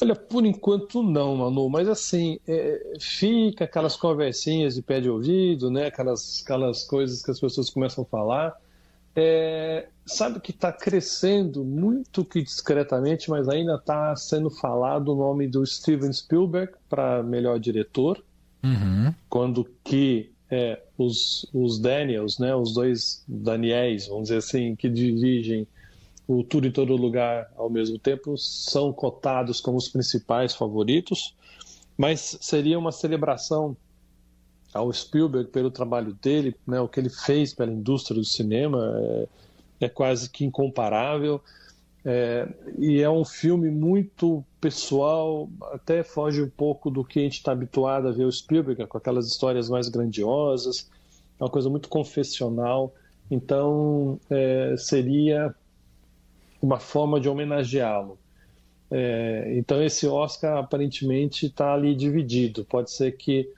Olha, 0.00 0.16
por 0.16 0.46
enquanto 0.46 1.02
não, 1.02 1.36
Manu, 1.36 1.68
mas 1.68 1.86
assim, 1.88 2.40
é, 2.48 2.94
fica 2.98 3.66
aquelas 3.66 3.94
conversinhas 3.96 4.74
de 4.74 4.82
pé 4.82 5.00
de 5.00 5.10
ouvido, 5.10 5.70
né? 5.70 5.88
aquelas, 5.88 6.42
aquelas 6.42 6.84
coisas 6.84 7.22
que 7.22 7.30
as 7.30 7.38
pessoas 7.38 7.68
começam 7.68 8.02
a 8.02 8.06
falar. 8.06 8.56
É, 9.14 9.88
sabe 10.06 10.40
que 10.40 10.52
está 10.52 10.72
crescendo 10.72 11.62
muito 11.62 12.24
que 12.24 12.42
discretamente, 12.42 13.28
mas 13.28 13.46
ainda 13.46 13.74
está 13.74 14.16
sendo 14.16 14.48
falado 14.48 15.12
o 15.12 15.14
nome 15.14 15.46
do 15.46 15.64
Steven 15.66 16.12
Spielberg 16.12 16.72
para 16.88 17.22
melhor 17.22 17.60
diretor 17.60 18.24
uhum. 18.64 19.14
quando 19.28 19.68
que 19.84 20.31
é, 20.52 20.78
os, 20.98 21.48
os 21.50 21.78
Daniels, 21.78 22.38
né, 22.38 22.54
os 22.54 22.74
dois 22.74 23.24
Daniels, 23.26 24.06
vamos 24.06 24.24
dizer 24.24 24.36
assim, 24.36 24.76
que 24.76 24.86
dirigem 24.86 25.66
o 26.28 26.44
Tudo 26.44 26.66
em 26.66 26.70
Todo 26.70 26.94
Lugar 26.94 27.50
ao 27.56 27.70
mesmo 27.70 27.98
tempo, 27.98 28.36
são 28.36 28.92
cotados 28.92 29.62
como 29.62 29.78
os 29.78 29.88
principais 29.88 30.54
favoritos, 30.54 31.34
mas 31.96 32.36
seria 32.42 32.78
uma 32.78 32.92
celebração 32.92 33.74
ao 34.74 34.92
Spielberg 34.92 35.50
pelo 35.50 35.70
trabalho 35.70 36.12
dele, 36.20 36.54
né, 36.66 36.78
o 36.82 36.88
que 36.88 37.00
ele 37.00 37.08
fez 37.08 37.54
pela 37.54 37.72
indústria 37.72 38.20
do 38.20 38.24
cinema 38.24 38.94
é, 39.80 39.86
é 39.86 39.88
quase 39.88 40.28
que 40.28 40.44
incomparável. 40.44 41.40
É, 42.04 42.48
e 42.78 43.00
é 43.00 43.08
um 43.08 43.24
filme 43.24 43.70
muito 43.70 44.44
pessoal, 44.60 45.48
até 45.72 46.02
foge 46.02 46.42
um 46.42 46.50
pouco 46.50 46.90
do 46.90 47.04
que 47.04 47.20
a 47.20 47.22
gente 47.22 47.34
está 47.34 47.52
habituado 47.52 48.08
a 48.08 48.12
ver 48.12 48.24
o 48.24 48.32
Spielberg, 48.32 48.86
com 48.86 48.98
aquelas 48.98 49.26
histórias 49.26 49.68
mais 49.68 49.88
grandiosas, 49.88 50.90
é 51.38 51.44
uma 51.44 51.50
coisa 51.50 51.70
muito 51.70 51.88
confessional. 51.88 52.92
Então, 53.30 54.20
é, 54.28 54.74
seria 54.76 55.54
uma 56.60 56.78
forma 56.78 57.20
de 57.20 57.28
homenageá-lo. 57.28 58.18
É, 58.90 59.54
então, 59.56 59.82
esse 59.82 60.06
Oscar 60.06 60.58
aparentemente 60.58 61.46
está 61.46 61.72
ali 61.72 61.94
dividido. 61.94 62.64
Pode 62.64 62.90
ser 62.90 63.12
que, 63.12 63.50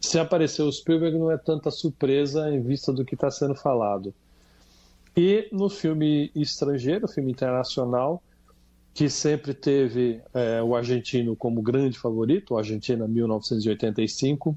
se 0.00 0.18
aparecer 0.18 0.62
o 0.62 0.72
Spielberg, 0.72 1.16
não 1.16 1.30
é 1.30 1.38
tanta 1.38 1.70
surpresa 1.70 2.50
em 2.50 2.60
vista 2.60 2.92
do 2.92 3.04
que 3.04 3.14
está 3.14 3.30
sendo 3.30 3.54
falado. 3.54 4.12
E 5.16 5.48
no 5.52 5.68
filme 5.68 6.30
estrangeiro, 6.34 7.06
filme 7.06 7.32
internacional, 7.32 8.22
que 8.94 9.08
sempre 9.08 9.54
teve 9.54 10.20
é, 10.34 10.62
o 10.62 10.74
argentino 10.74 11.34
como 11.34 11.62
grande 11.62 11.98
favorito, 11.98 12.54
o 12.54 12.58
Argentina 12.58 13.06
1985, 13.08 14.56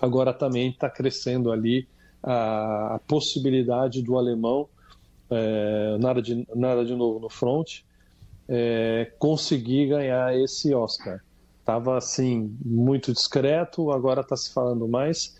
agora 0.00 0.32
também 0.32 0.70
está 0.70 0.88
crescendo 0.88 1.50
ali 1.50 1.88
a, 2.22 2.96
a, 2.96 2.98
possibilidade 3.00 4.02
do 4.02 4.18
alemão, 4.18 4.68
é, 5.30 5.96
nada, 5.98 6.20
de, 6.20 6.46
nada 6.54 6.84
de 6.84 6.94
novo 6.94 7.20
no 7.20 7.30
front, 7.30 7.80
é, 8.48 9.12
conseguir 9.18 9.88
ganhar 9.88 10.36
esse 10.38 10.74
Oscar. 10.74 11.20
Estava 11.60 11.98
assim, 11.98 12.56
muito 12.64 13.12
discreto, 13.12 13.90
agora 13.90 14.22
está 14.22 14.36
se 14.36 14.52
falando 14.52 14.88
mais. 14.88 15.37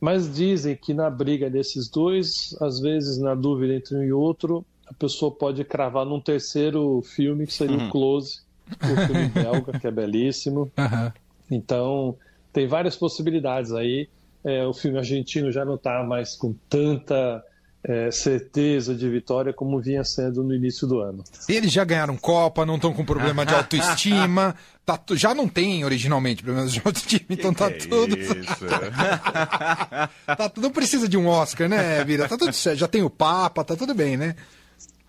Mas 0.00 0.32
dizem 0.32 0.76
que 0.76 0.94
na 0.94 1.10
briga 1.10 1.50
desses 1.50 1.88
dois, 1.88 2.56
às 2.60 2.80
vezes 2.80 3.18
na 3.18 3.34
dúvida 3.34 3.74
entre 3.74 3.96
um 3.96 4.02
e 4.02 4.12
outro, 4.12 4.64
a 4.86 4.94
pessoa 4.94 5.30
pode 5.30 5.64
cravar 5.64 6.06
num 6.06 6.20
terceiro 6.20 7.02
filme, 7.02 7.46
que 7.46 7.52
seria 7.52 7.76
uhum. 7.76 7.88
o 7.88 7.90
Close, 7.90 8.40
o 8.70 9.06
filme 9.06 9.28
belga, 9.28 9.78
que 9.78 9.86
é 9.86 9.90
belíssimo. 9.90 10.70
Uhum. 10.78 11.12
Então, 11.50 12.14
tem 12.52 12.66
várias 12.66 12.94
possibilidades 12.94 13.72
aí. 13.72 14.06
É, 14.44 14.66
o 14.66 14.74
filme 14.74 14.98
argentino 14.98 15.50
já 15.50 15.64
não 15.64 15.76
está 15.76 16.02
mais 16.04 16.36
com 16.36 16.54
tanta 16.68 17.42
é, 17.82 18.10
certeza 18.10 18.94
de 18.94 19.08
vitória 19.08 19.52
como 19.52 19.80
vinha 19.80 20.04
sendo 20.04 20.42
no 20.42 20.54
início 20.54 20.86
do 20.86 21.00
ano. 21.00 21.22
Eles 21.48 21.72
já 21.72 21.84
ganharam 21.84 22.16
Copa, 22.16 22.66
não 22.66 22.76
estão 22.76 22.92
com 22.92 23.04
problema 23.04 23.46
de 23.46 23.54
autoestima. 23.54 24.54
tá, 24.84 25.00
já 25.12 25.34
não 25.34 25.48
tem 25.48 25.84
originalmente 25.84 26.42
problemas 26.42 26.72
de 26.72 26.82
autoestima, 26.84 27.26
então 27.30 27.54
tá 27.54 27.70
que 27.70 27.86
tudo. 27.86 28.16
tá, 30.26 30.52
não 30.56 30.70
precisa 30.70 31.08
de 31.08 31.16
um 31.16 31.28
Oscar, 31.28 31.68
né, 31.68 32.04
Vira? 32.04 32.28
Tá 32.28 32.36
tudo 32.36 32.52
certo. 32.52 32.78
Já 32.78 32.88
tem 32.88 33.02
o 33.02 33.10
Papa, 33.10 33.64
tá 33.64 33.76
tudo 33.76 33.94
bem, 33.94 34.16
né? 34.16 34.34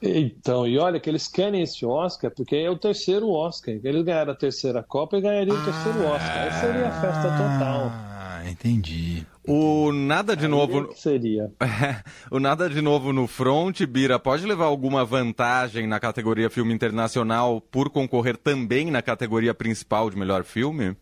Então, 0.02 0.66
e 0.66 0.78
olha 0.78 1.00
que 1.00 1.10
eles 1.10 1.28
querem 1.28 1.62
esse 1.62 1.86
Oscar 1.86 2.32
porque 2.32 2.56
é 2.56 2.70
o 2.70 2.78
terceiro 2.78 3.30
Oscar. 3.30 3.76
Eles 3.84 4.06
ganharam 4.06 4.32
a 4.32 4.36
terceira 4.36 4.82
Copa 4.82 5.18
e 5.18 5.22
ganhariam 5.22 5.58
ah, 5.58 5.60
o 5.60 5.66
terceiro 5.66 6.06
Oscar. 6.06 6.38
Aí 6.38 6.52
seria 6.62 6.88
a 6.88 7.02
festa 7.02 7.30
total. 7.32 7.92
Ah, 7.92 8.42
entendi. 8.50 9.26
O 9.52 9.92
nada 9.92 10.36
de 10.38 10.46
Aí 10.46 10.52
novo. 10.52 10.94
seria. 10.96 11.52
o 12.30 12.40
nada 12.40 12.70
de 12.70 12.82
novo 12.82 13.12
no 13.12 13.26
front, 13.26 13.82
Bira, 13.82 14.20
pode 14.20 14.46
levar 14.46 14.66
alguma 14.66 15.04
vantagem 15.04 15.88
na 15.88 16.00
categoria 16.00 16.52
filme 16.52 16.72
internacional 16.72 17.60
por 17.60 17.90
concorrer 17.90 18.38
também 18.38 18.92
na 18.92 19.02
categoria 19.02 19.52
principal 19.56 20.08
de 20.12 20.16
melhor 20.16 20.44
filme? 20.44 20.96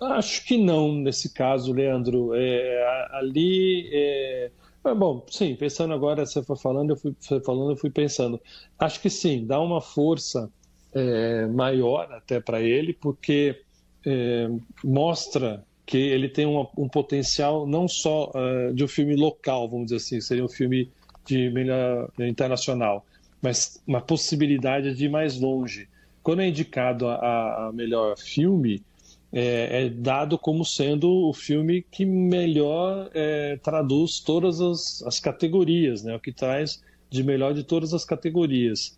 Acho 0.00 0.42
que 0.46 0.56
não 0.56 0.94
nesse 0.94 1.34
caso, 1.34 1.70
Leandro. 1.70 2.30
É, 2.34 3.08
ali. 3.12 3.90
É... 3.92 4.50
bom, 4.96 5.26
sim, 5.30 5.54
pensando 5.54 5.92
agora, 5.92 6.24
você 6.24 6.42
foi 6.42 6.56
falando, 6.56 6.90
eu 6.92 6.96
fui, 6.96 7.14
falando, 7.44 7.72
eu 7.72 7.76
fui 7.76 7.90
pensando. 7.90 8.40
Acho 8.78 9.02
que 9.02 9.10
sim, 9.10 9.46
dá 9.46 9.60
uma 9.60 9.82
força 9.82 10.50
é, 10.94 11.44
maior 11.46 12.10
até 12.10 12.40
para 12.40 12.62
ele, 12.62 12.94
porque 12.94 13.60
é, 14.06 14.48
mostra 14.82 15.62
que 15.92 15.98
ele 15.98 16.26
tem 16.26 16.46
um, 16.46 16.66
um 16.74 16.88
potencial 16.88 17.66
não 17.66 17.86
só 17.86 18.30
uh, 18.30 18.72
de 18.72 18.82
um 18.82 18.88
filme 18.88 19.14
local, 19.14 19.68
vamos 19.68 19.88
dizer 19.88 19.96
assim, 19.96 20.22
seria 20.22 20.42
um 20.42 20.48
filme 20.48 20.90
de 21.22 21.50
melhor 21.50 22.08
internacional, 22.18 23.04
mas 23.42 23.78
uma 23.86 24.00
possibilidade 24.00 24.94
de 24.94 25.04
ir 25.04 25.10
mais 25.10 25.38
longe. 25.38 25.86
Quando 26.22 26.40
é 26.40 26.48
indicado 26.48 27.06
a, 27.08 27.66
a 27.66 27.72
melhor 27.74 28.16
filme, 28.16 28.82
é, 29.30 29.82
é, 29.82 29.88
dado 29.90 30.38
como 30.38 30.64
sendo 30.64 31.28
o 31.28 31.34
filme 31.34 31.82
que 31.82 32.06
melhor 32.06 33.10
é, 33.12 33.58
traduz 33.62 34.18
todas 34.18 34.62
as, 34.62 35.02
as 35.02 35.20
categorias, 35.20 36.02
né? 36.02 36.16
o 36.16 36.20
que 36.20 36.32
traz 36.32 36.82
de 37.10 37.22
melhor 37.22 37.52
de 37.52 37.64
todas 37.64 37.92
as 37.92 38.02
categorias. 38.02 38.96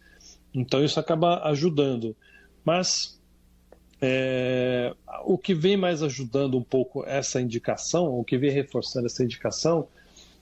Então 0.55 0.85
isso 0.85 1.01
acaba 1.01 1.43
ajudando. 1.49 2.15
Mas 2.65 3.21
é, 4.07 4.95
o 5.25 5.39
que 5.39 5.55
vem 5.55 5.79
mais 5.79 6.03
ajudando 6.03 6.59
um 6.59 6.63
pouco 6.63 7.03
essa 7.07 7.41
indicação, 7.41 8.19
o 8.19 8.23
que 8.23 8.37
vem 8.37 8.51
reforçando 8.51 9.07
essa 9.07 9.25
indicação, 9.25 9.89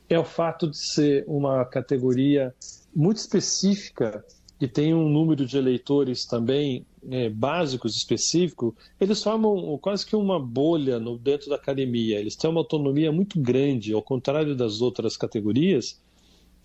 é 0.09 0.19
o 0.19 0.25
fato 0.25 0.69
de 0.69 0.77
ser 0.77 1.25
uma 1.29 1.65
categoria 1.65 2.53
muito 2.93 3.19
específica 3.19 4.25
que 4.59 4.67
tem 4.67 4.93
um 4.93 5.09
número 5.09 5.47
de 5.47 5.57
eleitores 5.57 6.25
também 6.25 6.85
é, 7.09 7.29
básicos, 7.31 7.97
específico, 7.97 8.77
eles 9.01 9.23
formam 9.23 9.79
quase 9.79 10.05
que 10.05 10.17
uma 10.17 10.41
bolha 10.41 10.99
no, 10.99 11.17
dentro 11.17 11.49
da 11.49 11.57
academia. 11.57 12.19
Eles 12.19 12.35
têm 12.35 12.51
uma 12.51 12.61
autonomia 12.61 13.13
muito 13.13 13.41
grande, 13.41 13.93
ao 13.93 14.03
contrário 14.03 14.57
das 14.57 14.81
outras 14.81 15.17
categorias. 15.17 16.01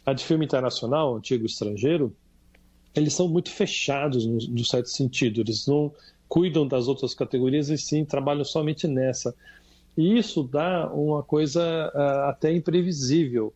A 0.03 0.13
de 0.13 0.23
filme 0.23 0.45
internacional, 0.45 1.15
antigo 1.15 1.45
estrangeiro, 1.45 2.15
eles 2.95 3.13
são 3.13 3.27
muito 3.27 3.51
fechados 3.51 4.25
no, 4.25 4.37
no 4.37 4.65
certo 4.65 4.89
sentido. 4.89 5.41
Eles 5.41 5.65
não 5.67 5.91
cuidam 6.27 6.67
das 6.67 6.87
outras 6.87 7.13
categorias 7.13 7.69
e 7.69 7.77
sim 7.77 8.05
trabalham 8.05 8.43
somente 8.43 8.87
nessa. 8.87 9.33
E 9.97 10.17
isso 10.17 10.43
dá 10.43 10.91
uma 10.93 11.23
coisa 11.23 11.91
uh, 11.93 12.29
até 12.29 12.53
imprevisível. 12.53 13.53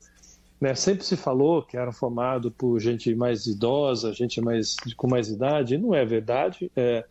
Né? 0.59 0.73
Sempre 0.75 1.05
se 1.05 1.15
falou 1.15 1.61
que 1.61 1.77
era 1.77 1.91
formado 1.91 2.51
por 2.51 2.79
gente 2.79 3.13
mais 3.13 3.45
idosa, 3.45 4.13
gente 4.13 4.41
mais, 4.41 4.75
com 4.95 5.07
mais 5.07 5.29
idade, 5.29 5.77
não 5.77 5.93
é 5.93 6.03
verdade. 6.05 6.71
É, 6.75 7.05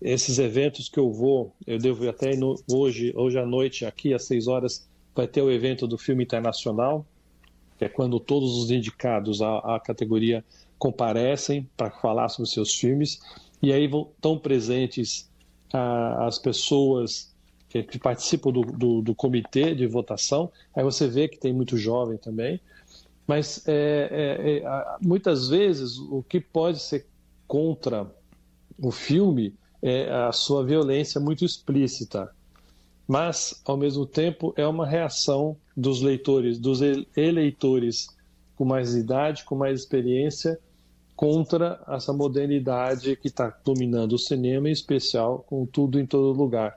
esses 0.00 0.38
eventos 0.38 0.88
que 0.88 0.98
eu 0.98 1.10
vou, 1.10 1.52
eu 1.66 1.78
devo 1.78 2.08
até 2.08 2.36
no, 2.36 2.54
hoje, 2.70 3.12
hoje 3.16 3.38
à 3.38 3.44
noite, 3.44 3.84
aqui 3.84 4.14
às 4.14 4.24
seis 4.24 4.46
horas, 4.46 4.88
vai 5.14 5.26
ter 5.26 5.42
o 5.42 5.50
evento 5.50 5.86
do 5.86 5.98
filme 5.98 6.22
internacional, 6.22 7.04
que 7.76 7.84
é 7.84 7.88
quando 7.88 8.20
todos 8.20 8.56
os 8.56 8.70
indicados 8.70 9.42
à, 9.42 9.58
à 9.76 9.80
categoria 9.80 10.44
comparecem 10.78 11.68
para 11.76 11.90
falar 11.90 12.28
sobre 12.28 12.48
seus 12.48 12.74
filmes 12.74 13.20
e 13.62 13.72
aí 13.72 13.86
vão, 13.86 14.10
estão 14.14 14.38
presentes 14.38 15.28
ah, 15.72 16.26
as 16.26 16.38
pessoas 16.38 17.34
que, 17.68 17.82
que 17.82 17.98
participam 17.98 18.50
do, 18.50 18.62
do, 18.62 19.02
do, 19.02 19.14
comitê 19.14 19.74
de 19.74 19.86
votação. 19.86 20.50
Aí 20.74 20.82
você 20.82 21.06
vê 21.06 21.28
que 21.28 21.38
tem 21.38 21.52
muito 21.52 21.76
jovem 21.76 22.16
também. 22.16 22.60
Mas 23.26 23.62
é, 23.68 24.08
é, 24.10 24.58
é, 24.58 24.96
muitas 25.02 25.48
vezes 25.48 25.98
o 25.98 26.22
que 26.22 26.40
pode 26.40 26.80
ser 26.80 27.06
contra 27.46 28.10
o 28.80 28.90
filme 28.90 29.54
é 29.82 30.10
a 30.10 30.32
sua 30.32 30.64
violência 30.64 31.20
muito 31.20 31.44
explícita. 31.44 32.30
Mas, 33.06 33.60
ao 33.64 33.76
mesmo 33.76 34.04
tempo, 34.06 34.52
é 34.56 34.66
uma 34.66 34.86
reação 34.86 35.56
dos 35.76 36.00
leitores, 36.02 36.58
dos 36.58 36.80
eleitores 37.16 38.08
com 38.56 38.64
mais 38.64 38.94
idade, 38.94 39.44
com 39.44 39.54
mais 39.54 39.80
experiência, 39.80 40.58
contra 41.18 41.80
essa 41.88 42.12
modernidade 42.12 43.16
que 43.16 43.26
está 43.26 43.52
dominando 43.64 44.12
o 44.12 44.18
cinema, 44.18 44.68
em 44.68 44.72
especial 44.72 45.44
com 45.48 45.66
tudo 45.66 45.98
em 45.98 46.06
todo 46.06 46.30
lugar. 46.30 46.76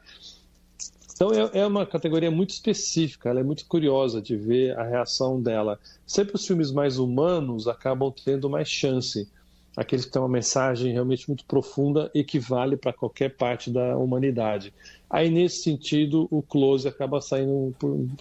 Então 1.13 1.31
é, 1.31 1.59
é, 1.59 1.67
uma 1.67 1.85
categoria 1.85 2.31
muito 2.31 2.49
específica, 2.49 3.29
ela 3.29 3.41
é 3.41 3.43
muito 3.43 3.67
curiosa 3.67 4.19
de 4.19 4.35
ver 4.35 4.75
a 4.79 4.83
reação 4.83 5.39
dela. 5.39 5.79
Sempre 6.07 6.33
os 6.33 6.47
filmes 6.47 6.71
mais 6.71 6.97
humanos 6.97 7.67
acabam 7.67 8.11
tendo 8.25 8.49
mais 8.49 8.67
chance, 8.67 9.29
aqueles 9.77 10.05
que 10.05 10.11
têm 10.11 10.19
uma 10.19 10.27
mensagem 10.27 10.91
realmente 10.91 11.27
muito 11.27 11.45
profunda 11.45 12.09
e 12.11 12.23
que 12.23 12.39
vale 12.39 12.75
para 12.75 12.91
qualquer 12.91 13.35
parte 13.35 13.69
da 13.69 13.95
humanidade. 13.95 14.73
Aí 15.07 15.29
nesse 15.29 15.61
sentido 15.61 16.27
o 16.31 16.41
close 16.41 16.87
acaba 16.87 17.21
saindo 17.21 17.75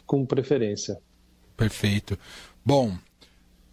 com 0.04 0.26
preferência. 0.26 1.00
Perfeito. 1.56 2.18
Bom, 2.62 2.94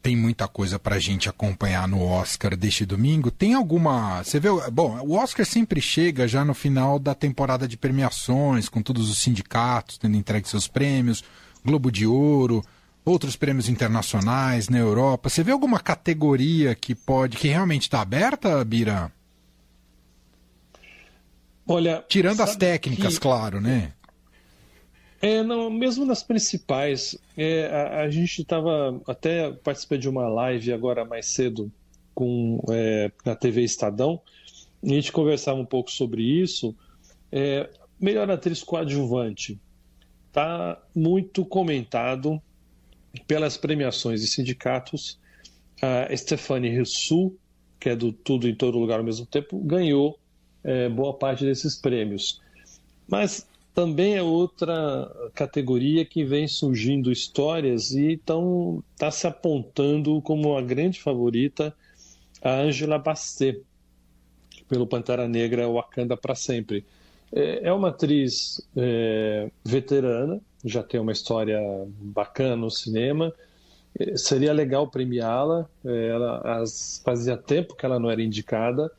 tem 0.08 0.16
muita 0.16 0.48
coisa 0.48 0.80
para 0.80 0.96
a 0.96 1.00
gente 1.00 1.28
acompanhar 1.28 1.86
no 1.86 2.02
Oscar 2.02 2.56
deste 2.56 2.86
domingo. 2.86 3.30
Tem 3.30 3.54
alguma. 3.54 4.24
Você 4.24 4.40
vê. 4.40 4.48
Bom, 4.72 4.98
o 5.02 5.16
Oscar 5.16 5.46
sempre 5.46 5.82
chega 5.82 6.26
já 6.30 6.46
no 6.46 6.54
final 6.54 6.98
da 6.98 7.14
temporada 7.14 7.68
de 7.68 7.76
premiações, 7.76 8.70
com 8.70 8.82
todos 8.82 9.10
os 9.10 9.18
sindicatos 9.18 9.98
tendo 9.98 10.16
entregue 10.16 10.48
seus 10.48 10.66
prêmios, 10.66 11.26
Globo 11.62 11.92
de 11.92 12.08
Ouro, 12.08 12.64
outros 13.04 13.36
prêmios 13.36 13.68
internacionais 13.68 14.70
na 14.70 14.78
Europa. 14.78 15.28
Você 15.28 15.44
vê 15.44 15.52
alguma 15.52 15.78
categoria 15.78 16.74
que 16.74 16.96
pode. 16.96 17.36
que 17.36 17.50
realmente 17.50 17.82
está 17.82 18.00
aberta, 18.00 18.64
Bira? 18.64 19.12
Olha. 21.68 22.02
Tirando 22.08 22.40
as 22.44 22.56
técnicas, 22.56 23.16
que... 23.16 23.20
claro, 23.20 23.60
né? 23.60 23.92
É, 25.22 25.42
não, 25.42 25.70
mesmo 25.70 26.06
nas 26.06 26.22
principais, 26.22 27.18
é, 27.36 27.66
a, 27.68 28.02
a, 28.02 28.10
gente 28.10 28.42
estava 28.42 29.02
até 29.08 29.52
participei 29.52 29.98
de 29.98 30.08
uma 30.08 30.28
live 30.28 30.72
agora 30.72 31.04
mais 31.04 31.26
cedo 31.28 31.72
com 32.14 32.64
é, 32.70 33.12
na 33.26 33.36
TV 33.36 33.64
Estadão 33.64 34.22
e 34.84 34.92
a 34.92 34.96
gente 34.96 35.12
conversava 35.12 35.60
um 35.60 35.66
pouco 35.66 35.92
sobre 35.92 36.22
isso. 36.22 36.76
É, 37.32 37.70
melhor 38.00 38.30
atriz 38.30 38.62
coadjuvante 38.62 39.60
está 40.28 40.80
muito 40.96 41.44
comentado 41.44 42.40
pelas 43.26 43.58
premiações 43.58 44.22
e 44.22 44.28
sindicatos. 44.28 45.20
A 45.82 46.16
Stephanie 46.16 46.76
Rousseau, 46.76 47.36
que 47.80 47.90
é 47.90 47.96
do 47.96 48.12
Tudo 48.12 48.48
em 48.48 48.56
Todo 48.56 48.78
Lugar 48.78 49.00
ao 49.00 49.06
mesmo 49.06 49.26
tempo, 49.26 49.60
ganhou 49.60 50.20
é, 50.64 50.90
boa 50.90 51.14
parte 51.14 51.44
desses 51.44 51.76
prêmios. 51.76 52.42
Mas 53.08 53.48
também 53.78 54.16
é 54.16 54.24
outra 54.24 55.08
categoria 55.36 56.04
que 56.04 56.26
vem 56.26 56.48
surgindo 56.48 57.12
histórias 57.12 57.92
e 57.92 58.14
então 58.14 58.84
está 58.96 59.12
se 59.12 59.28
apontando 59.28 60.20
como 60.24 60.58
a 60.58 60.64
grande 60.64 61.00
favorita 61.00 61.72
a 62.42 62.56
Angela 62.56 62.98
Bastet 62.98 63.62
pelo 64.68 64.88
Pantera 64.88 65.28
Negra 65.28 65.70
Wakanda 65.70 66.18
para 66.18 66.34
sempre. 66.34 66.84
É, 67.32 67.68
é 67.68 67.72
uma 67.72 67.90
atriz 67.90 68.60
é, 68.76 69.52
veterana, 69.64 70.42
já 70.66 70.82
tem 70.82 71.00
uma 71.00 71.12
história 71.12 71.60
bacana 72.02 72.56
no 72.56 72.72
cinema. 72.72 73.32
É, 74.00 74.18
seria 74.18 74.54
legal 74.54 74.88
premiá-la. 74.88 75.70
É, 75.86 76.08
ela 76.08 76.64
fazia 77.06 77.38
tempo 77.38 77.76
que 77.76 77.86
ela 77.86 78.00
não 78.00 78.10
era 78.10 78.24
indicada 78.24 78.92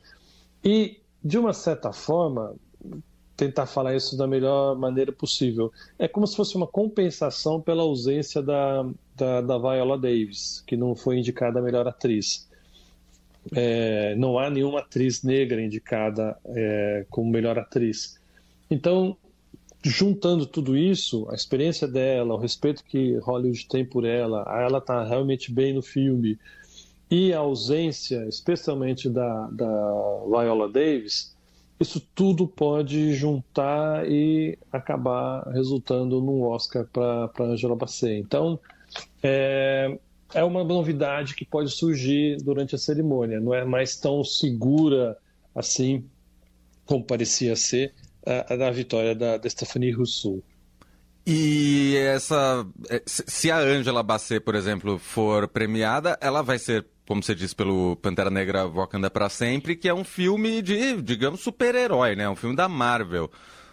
e 0.63 1.01
de 1.21 1.37
uma 1.37 1.51
certa 1.51 1.91
forma 1.91 2.55
tentar 3.39 3.65
falar 3.65 3.95
isso 3.95 4.17
da 4.17 4.27
melhor 4.27 4.77
maneira 4.77 5.13
possível. 5.13 5.71
É 5.97 6.09
como 6.09 6.27
se 6.27 6.35
fosse 6.35 6.57
uma 6.57 6.67
compensação 6.67 7.61
pela 7.61 7.83
ausência 7.83 8.41
da, 8.41 8.85
da, 9.15 9.39
da 9.39 9.57
Viola 9.57 9.97
Davis, 9.97 10.61
que 10.67 10.75
não 10.75 10.93
foi 10.93 11.17
indicada 11.17 11.59
a 11.59 11.61
melhor 11.61 11.87
atriz. 11.87 12.49
É, 13.55 14.13
não 14.15 14.37
há 14.37 14.49
nenhuma 14.49 14.79
atriz 14.79 15.23
negra 15.23 15.61
indicada 15.61 16.37
é, 16.47 17.05
como 17.09 17.31
melhor 17.31 17.57
atriz. 17.57 18.19
Então, 18.69 19.15
juntando 19.81 20.45
tudo 20.45 20.75
isso, 20.75 21.25
a 21.29 21.33
experiência 21.33 21.87
dela, 21.87 22.33
o 22.33 22.37
respeito 22.37 22.83
que 22.83 23.15
Hollywood 23.19 23.67
tem 23.69 23.85
por 23.85 24.03
ela, 24.03 24.43
ela 24.61 24.79
está 24.79 25.01
realmente 25.05 25.49
bem 25.49 25.73
no 25.73 25.81
filme, 25.81 26.37
e 27.09 27.31
a 27.31 27.39
ausência, 27.39 28.27
especialmente 28.27 29.09
da, 29.09 29.47
da 29.47 29.65
Viola 30.27 30.69
Davis, 30.69 31.33
isso 31.79 31.99
tudo 32.13 32.45
pode 32.47 33.13
juntar 33.13 34.09
e 34.09 34.57
acabar 34.71 35.43
resultando 35.47 36.21
num 36.21 36.43
Oscar 36.43 36.85
para 36.85 37.45
Angela 37.45 37.75
Bassett. 37.75 38.19
Então, 38.19 38.59
é, 39.23 39.97
é 40.33 40.43
uma 40.43 40.63
novidade 40.63 41.35
que 41.35 41.45
pode 41.45 41.69
surgir 41.69 42.37
durante 42.43 42.75
a 42.75 42.77
cerimônia. 42.77 43.39
Não 43.39 43.53
é 43.53 43.63
mais 43.63 43.95
tão 43.95 44.23
segura 44.23 45.17
assim 45.55 46.03
como 46.85 47.03
parecia 47.03 47.55
ser 47.55 47.93
a, 48.25 48.53
a 48.53 48.71
vitória 48.71 49.15
da, 49.15 49.37
da 49.37 49.49
Stephanie 49.49 49.91
Rousseau. 49.91 50.43
E 51.25 51.95
essa. 51.97 52.65
É, 52.89 53.01
se 53.05 53.51
a 53.51 53.59
Angela 53.59 54.01
Bassett, 54.01 54.43
por 54.43 54.55
exemplo, 54.55 54.97
for 54.97 55.47
premiada, 55.47 56.17
ela 56.19 56.41
vai 56.41 56.57
ser 56.57 56.87
como 57.09 57.23
você 57.23 57.33
disse, 57.33 57.55
pelo 57.55 57.95
Pantera 57.95 58.29
Negra 58.29 58.67
Wakanda 58.67 59.09
para 59.09 59.27
Sempre, 59.29 59.75
que 59.75 59.89
é 59.89 59.93
um 59.93 60.03
filme 60.03 60.61
de, 60.61 61.01
digamos, 61.01 61.39
super-herói, 61.39 62.15
né? 62.15 62.29
Um 62.29 62.35
filme 62.35 62.55
da 62.55 62.69
Marvel. 62.69 63.31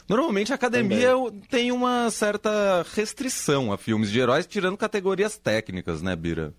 Normalmente 0.09 0.53
a 0.53 0.55
academia 0.55 1.11
Também. 1.11 1.42
tem 1.51 1.70
uma 1.70 2.11
certa 2.11 2.83
restrição 2.94 3.70
a 3.70 3.77
filmes 3.77 4.11
de 4.11 4.18
heróis, 4.18 4.46
tirando 4.46 4.79
categorias 4.79 5.37
técnicas, 5.37 6.01
né, 6.01 6.16
Bira? 6.16 6.55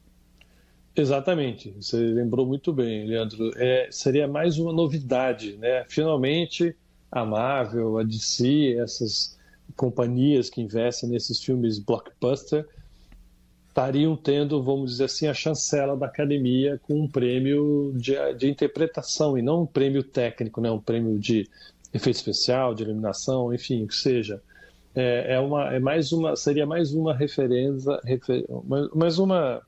Exatamente, 0.96 1.72
você 1.72 1.98
lembrou 1.98 2.46
muito 2.46 2.72
bem, 2.72 3.08
Leandro. 3.08 3.52
É, 3.56 3.88
seria 3.90 4.28
mais 4.28 4.60
uma 4.60 4.72
novidade, 4.72 5.58
né? 5.58 5.84
Finalmente 5.90 6.76
a 7.12 7.26
Marvel, 7.26 7.98
a 7.98 8.04
DC, 8.04 8.78
essas 8.80 9.36
companhias 9.76 10.48
que 10.48 10.62
investem 10.62 11.10
nesses 11.10 11.44
filmes 11.44 11.80
blockbuster 11.80 12.68
estariam 13.78 14.16
tendo, 14.16 14.62
vamos 14.64 14.94
dizer 14.94 15.04
assim, 15.04 15.28
a 15.28 15.36
chancela 15.36 15.96
da 15.96 16.08
academia 16.08 16.82
com 16.82 17.00
um 17.00 17.08
prêmio 17.08 17.94
de, 17.96 18.16
de 18.34 18.50
interpretação 18.50 19.38
e 19.38 19.42
não 19.44 19.62
um 19.62 19.66
prêmio 19.68 20.04
técnico, 20.04 20.60
né? 20.60 20.72
um 20.72 20.80
prêmio 20.80 21.20
de 21.20 21.48
efeito 21.94 22.16
especial, 22.16 22.74
de 22.74 22.82
iluminação, 22.82 23.54
enfim, 23.54 23.84
o 23.84 23.88
que 23.88 23.96
seja. 23.96 24.42
É, 24.96 25.36
é, 25.36 25.40
uma, 25.40 25.76
é 25.76 25.80
mais 25.80 26.12
uma, 26.12 26.36
seria 26.36 26.66
mais 26.66 26.92
uma 26.92 27.14
referência, 27.14 28.02
refer, 28.04 28.46
mais 28.96 29.20
uma 29.20 29.62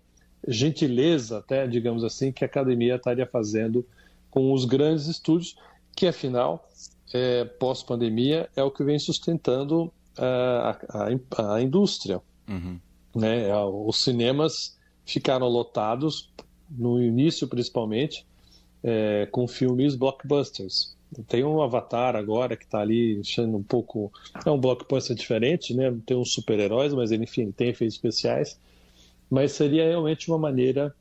gentileza, 0.48 1.38
até, 1.38 1.68
digamos 1.68 2.04
assim, 2.04 2.32
que 2.32 2.44
a 2.44 2.48
academia 2.48 2.96
estaria 2.96 3.28
fazendo 3.28 3.86
com 4.32 4.52
os 4.52 4.66
grandes 4.66 5.06
estúdios, 5.06 5.56
que 5.96 6.08
afinal, 6.08 6.68
é, 7.14 7.46
pós-pandemia, 7.46 8.50
é 8.56 8.64
o 8.64 8.72
que 8.72 8.84
vem 8.84 8.98
sustentando 8.98 9.84
uh, 9.84 9.92
a, 10.18 10.80
a, 11.38 11.56
a 11.56 11.62
indústria. 11.62 12.20
Uhum. 12.48 12.80
Né? 13.20 13.54
Os 13.56 14.04
cinemas 14.04 14.78
ficaram 15.06 15.48
lotados, 15.48 16.32
no 16.70 17.02
início 17.02 17.48
principalmente, 17.48 18.26
é, 18.84 19.28
com 19.32 19.48
filmes 19.48 19.96
blockbusters. 19.96 20.96
Tem 21.28 21.44
um 21.44 21.62
Avatar 21.62 22.16
agora 22.16 22.56
que 22.56 22.66
está 22.66 22.80
ali 22.80 23.20
achando 23.20 23.58
um 23.58 23.64
pouco. 23.64 24.12
É 24.46 24.52
um 24.52 24.60
blockbuster 24.60 25.16
diferente, 25.16 25.74
né? 25.74 25.96
Tem 26.06 26.16
uns 26.16 26.32
super-heróis, 26.32 26.94
mas 26.94 27.12
enfim, 27.12 27.52
tem 27.52 27.70
efeitos 27.70 27.96
especiais. 27.96 28.60
Mas 29.30 29.54
seria 29.54 29.88
realmente 29.88 30.30
uma 30.30 30.38
maneira 30.38 30.96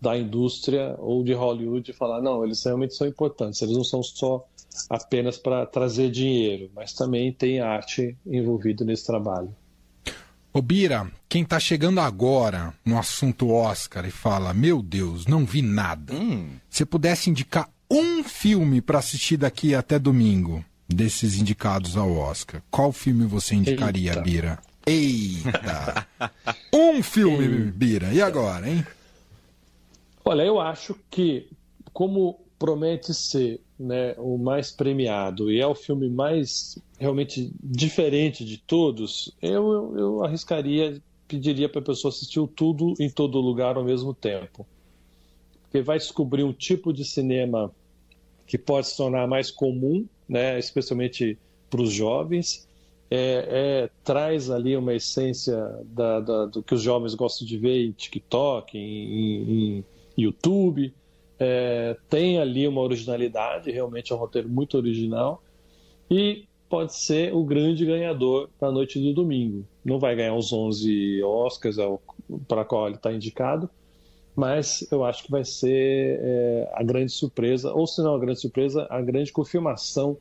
da 0.00 0.16
indústria 0.18 0.94
ou 0.98 1.24
de 1.24 1.32
Hollywood 1.32 1.90
falar: 1.94 2.20
não, 2.20 2.44
eles 2.44 2.62
realmente 2.62 2.94
são 2.94 3.06
importantes, 3.06 3.62
eles 3.62 3.74
não 3.74 3.84
são 3.84 4.02
só 4.02 4.46
apenas 4.90 5.38
para 5.38 5.64
trazer 5.64 6.10
dinheiro, 6.10 6.70
mas 6.74 6.92
também 6.92 7.32
tem 7.32 7.60
arte 7.60 8.16
envolvida 8.26 8.84
nesse 8.84 9.06
trabalho. 9.06 9.54
Ô 10.56 10.62
Bira, 10.62 11.10
quem 11.28 11.44
tá 11.44 11.58
chegando 11.58 11.98
agora 11.98 12.72
no 12.84 12.96
assunto 12.96 13.50
Oscar 13.50 14.06
e 14.06 14.12
fala, 14.12 14.54
meu 14.54 14.80
Deus, 14.80 15.26
não 15.26 15.44
vi 15.44 15.60
nada. 15.60 16.14
Hum. 16.14 16.48
Se 16.70 16.86
pudesse 16.86 17.28
indicar 17.28 17.68
um 17.90 18.22
filme 18.22 18.80
para 18.80 19.00
assistir 19.00 19.36
daqui 19.36 19.74
até 19.74 19.98
domingo, 19.98 20.64
desses 20.88 21.34
indicados 21.34 21.96
ao 21.96 22.12
Oscar, 22.12 22.62
qual 22.70 22.92
filme 22.92 23.26
você 23.26 23.56
indicaria, 23.56 24.12
Eita. 24.12 24.22
Bira? 24.22 24.58
Eita! 24.86 26.06
um 26.72 27.02
filme, 27.02 27.64
Eita. 27.64 27.72
Bira. 27.72 28.14
E 28.14 28.22
agora, 28.22 28.70
hein? 28.70 28.86
Olha, 30.24 30.42
eu 30.42 30.60
acho 30.60 30.94
que, 31.10 31.50
como 31.92 32.38
promete 32.60 33.12
ser 33.12 33.60
né, 33.78 34.14
o 34.18 34.38
mais 34.38 34.70
premiado 34.70 35.50
e 35.50 35.60
é 35.60 35.66
o 35.66 35.74
filme 35.74 36.08
mais 36.08 36.78
realmente 36.98 37.52
diferente 37.62 38.44
de 38.44 38.58
todos, 38.58 39.32
eu, 39.42 39.72
eu, 39.72 39.98
eu 39.98 40.24
arriscaria, 40.24 41.00
pediria 41.26 41.68
para 41.68 41.80
a 41.80 41.84
pessoa 41.84 42.10
assistir 42.10 42.40
o 42.40 42.46
tudo 42.46 42.94
em 43.00 43.10
todo 43.10 43.40
lugar 43.40 43.76
ao 43.76 43.84
mesmo 43.84 44.14
tempo. 44.14 44.66
Porque 45.62 45.82
vai 45.82 45.98
descobrir 45.98 46.44
um 46.44 46.52
tipo 46.52 46.92
de 46.92 47.04
cinema 47.04 47.70
que 48.46 48.56
pode 48.56 48.86
se 48.86 48.96
tornar 48.96 49.26
mais 49.26 49.50
comum, 49.50 50.06
né, 50.28 50.58
especialmente 50.58 51.36
para 51.68 51.82
os 51.82 51.92
jovens. 51.92 52.68
É, 53.10 53.46
é, 53.84 53.90
traz 54.02 54.50
ali 54.50 54.76
uma 54.76 54.94
essência 54.94 55.56
da, 55.84 56.20
da, 56.20 56.46
do 56.46 56.62
que 56.62 56.74
os 56.74 56.82
jovens 56.82 57.14
gostam 57.14 57.46
de 57.46 57.58
ver 57.58 57.84
em 57.84 57.92
TikTok, 57.92 58.76
em, 58.78 59.78
em 59.78 59.84
YouTube 60.16 60.92
é, 61.38 61.96
tem 62.08 62.38
ali 62.38 62.66
uma 62.66 62.80
originalidade, 62.80 63.70
realmente 63.70 64.12
é 64.12 64.14
um 64.14 64.18
roteiro 64.18 64.48
muito 64.48 64.76
original, 64.76 65.42
e 66.10 66.44
pode 66.68 66.94
ser 66.94 67.34
o 67.34 67.44
grande 67.44 67.84
ganhador 67.84 68.48
da 68.60 68.70
noite 68.70 68.98
do 68.98 69.12
domingo. 69.12 69.64
Não 69.84 69.98
vai 69.98 70.16
ganhar 70.16 70.34
os 70.34 70.52
11 70.52 71.22
Oscars 71.22 71.76
para 72.48 72.64
qual 72.64 72.86
ele 72.86 72.96
está 72.96 73.12
indicado, 73.12 73.68
mas 74.34 74.86
eu 74.90 75.04
acho 75.04 75.22
que 75.24 75.30
vai 75.30 75.44
ser 75.44 76.18
é, 76.20 76.70
a 76.72 76.82
grande 76.82 77.12
surpresa, 77.12 77.72
ou 77.72 77.86
se 77.86 78.02
não 78.02 78.14
a 78.14 78.18
grande 78.18 78.40
surpresa, 78.40 78.86
a 78.90 79.00
grande 79.00 79.32
confirmação 79.32 80.16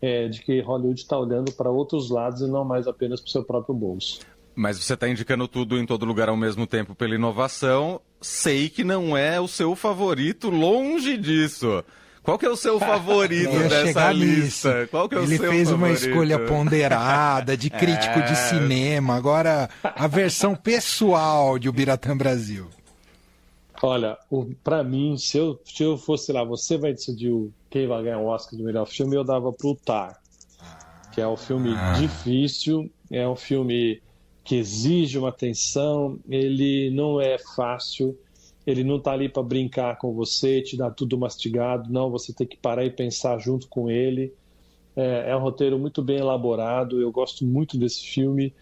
é, 0.00 0.28
de 0.28 0.42
que 0.42 0.60
Hollywood 0.60 1.00
está 1.00 1.18
olhando 1.18 1.52
para 1.52 1.70
outros 1.70 2.10
lados 2.10 2.40
e 2.40 2.46
não 2.46 2.64
mais 2.64 2.86
apenas 2.86 3.20
para 3.20 3.28
o 3.28 3.30
seu 3.30 3.44
próprio 3.44 3.74
bolso. 3.74 4.20
Mas 4.54 4.78
você 4.82 4.94
está 4.94 5.08
indicando 5.08 5.46
tudo 5.48 5.78
em 5.78 5.86
todo 5.86 6.04
lugar 6.04 6.28
ao 6.28 6.36
mesmo 6.36 6.66
tempo 6.66 6.94
pela 6.94 7.14
inovação. 7.14 8.00
Sei 8.20 8.68
que 8.68 8.84
não 8.84 9.16
é 9.16 9.40
o 9.40 9.48
seu 9.48 9.74
favorito, 9.74 10.50
longe 10.50 11.16
disso. 11.16 11.82
Qual 12.22 12.38
que 12.38 12.44
é 12.44 12.50
o 12.50 12.56
seu 12.56 12.78
favorito 12.80 13.50
dessa 13.68 14.12
lista? 14.12 14.86
Qual 14.90 15.08
que 15.08 15.14
é 15.14 15.18
Ele 15.22 15.36
o 15.36 15.38
seu 15.38 15.50
fez 15.50 15.70
favorito? 15.70 15.74
uma 15.74 15.90
escolha 15.90 16.38
ponderada, 16.46 17.56
de 17.56 17.70
crítico 17.70 18.18
É. 18.20 18.22
de 18.22 18.36
cinema. 18.36 19.14
Agora, 19.14 19.70
a 19.82 20.06
versão 20.06 20.54
pessoal 20.54 21.58
de 21.58 21.68
O 21.68 21.72
Biratã 21.72 22.14
Brasil. 22.16 22.68
Olha, 23.82 24.18
para 24.62 24.84
mim, 24.84 25.16
se 25.16 25.38
eu, 25.38 25.58
se 25.64 25.82
eu 25.82 25.96
fosse 25.96 26.30
lá, 26.32 26.44
você 26.44 26.76
vai 26.76 26.92
decidir 26.92 27.32
quem 27.70 27.86
vai 27.88 28.02
ganhar 28.02 28.18
o 28.18 28.26
Oscar 28.26 28.58
do 28.58 28.64
melhor 28.64 28.84
filme, 28.86 29.16
eu 29.16 29.24
dava 29.24 29.50
pro 29.54 29.74
Tar, 29.74 30.18
que 31.12 31.20
é 31.22 31.26
um 31.26 31.36
filme 31.36 31.72
Ah. 31.74 31.94
difícil, 31.94 32.90
é 33.10 33.26
um 33.26 33.34
filme 33.36 34.02
que 34.44 34.56
exige 34.56 35.18
uma 35.18 35.28
atenção, 35.28 36.18
ele 36.28 36.90
não 36.90 37.20
é 37.20 37.38
fácil, 37.38 38.18
ele 38.66 38.84
não 38.84 38.98
tá 38.98 39.12
ali 39.12 39.28
para 39.28 39.42
brincar 39.42 39.98
com 39.98 40.12
você, 40.12 40.60
te 40.60 40.76
dar 40.76 40.90
tudo 40.90 41.18
mastigado, 41.18 41.92
não, 41.92 42.10
você 42.10 42.32
tem 42.32 42.46
que 42.46 42.56
parar 42.56 42.84
e 42.84 42.90
pensar 42.90 43.38
junto 43.38 43.68
com 43.68 43.90
ele. 43.90 44.32
É, 44.96 45.30
é 45.30 45.36
um 45.36 45.40
roteiro 45.40 45.78
muito 45.78 46.02
bem 46.02 46.18
elaborado, 46.18 47.00
eu 47.00 47.10
gosto 47.10 47.44
muito 47.44 47.78
desse 47.78 48.04
filme. 48.06 48.52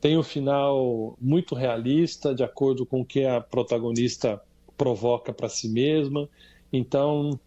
Tem 0.00 0.16
um 0.16 0.22
final 0.22 1.16
muito 1.20 1.54
realista, 1.54 2.34
de 2.34 2.42
acordo 2.42 2.84
com 2.84 3.00
o 3.00 3.04
que 3.04 3.24
a 3.24 3.40
protagonista 3.40 4.40
provoca 4.76 5.32
para 5.32 5.48
si 5.48 5.68
mesma. 5.68 6.28
Então, 6.72 7.38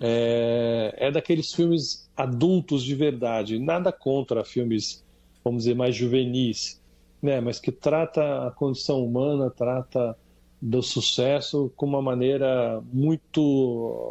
é, 0.00 0.94
é 0.96 1.10
daqueles 1.10 1.52
filmes 1.52 2.08
adultos 2.16 2.82
de 2.82 2.94
verdade. 2.94 3.58
Nada 3.58 3.92
contra 3.92 4.44
filmes, 4.44 5.04
vamos 5.44 5.64
dizer, 5.64 5.74
mais 5.74 5.94
juvenis, 5.94 6.81
né? 7.22 7.40
mas 7.40 7.60
que 7.60 7.70
trata 7.70 8.48
a 8.48 8.50
condição 8.50 9.04
humana, 9.04 9.50
trata 9.50 10.16
do 10.60 10.80
sucesso 10.80 11.72
com 11.76 11.86
uma 11.86 12.00
maneira 12.00 12.80
muito. 12.92 13.40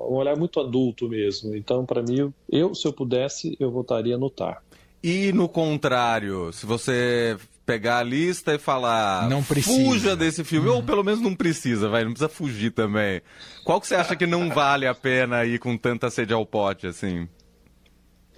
um 0.10 0.16
olhar 0.16 0.36
muito 0.36 0.60
adulto 0.60 1.08
mesmo. 1.08 1.56
Então, 1.56 1.86
para 1.86 2.02
mim, 2.04 2.34
eu, 2.50 2.76
se 2.76 2.86
eu 2.88 2.92
pudesse, 2.92 3.56
eu 3.60 3.72
votaria 3.72 4.18
no 4.18 4.30
Tar. 4.30 4.62
E 5.04 5.32
no 5.32 5.48
contrário, 5.48 6.52
se 6.52 6.66
você 6.66 7.38
pegar 7.66 8.00
a 8.00 8.04
lista 8.04 8.54
e 8.54 8.58
falar 8.60 9.30
Não 9.30 9.42
precisa. 9.42 9.76
fuja 9.76 10.16
desse 10.16 10.44
filme, 10.44 10.68
ou 10.68 10.84
pelo 10.84 11.04
menos 11.04 11.22
não 11.22 11.34
precisa, 11.34 11.88
vai, 11.88 12.04
não 12.04 12.12
precisa 12.12 12.28
fugir 12.30 12.72
também. 12.72 13.22
Qual 13.64 13.80
que 13.80 13.88
você 13.88 13.96
acha 13.96 14.16
que 14.16 14.28
não 14.28 14.50
vale 14.50 14.86
a 14.86 14.94
pena 14.94 15.46
ir 15.46 15.58
com 15.58 15.78
tanta 15.78 16.10
sede 16.10 16.34
ao 16.34 16.46
pote 16.46 16.86
assim? 16.86 17.30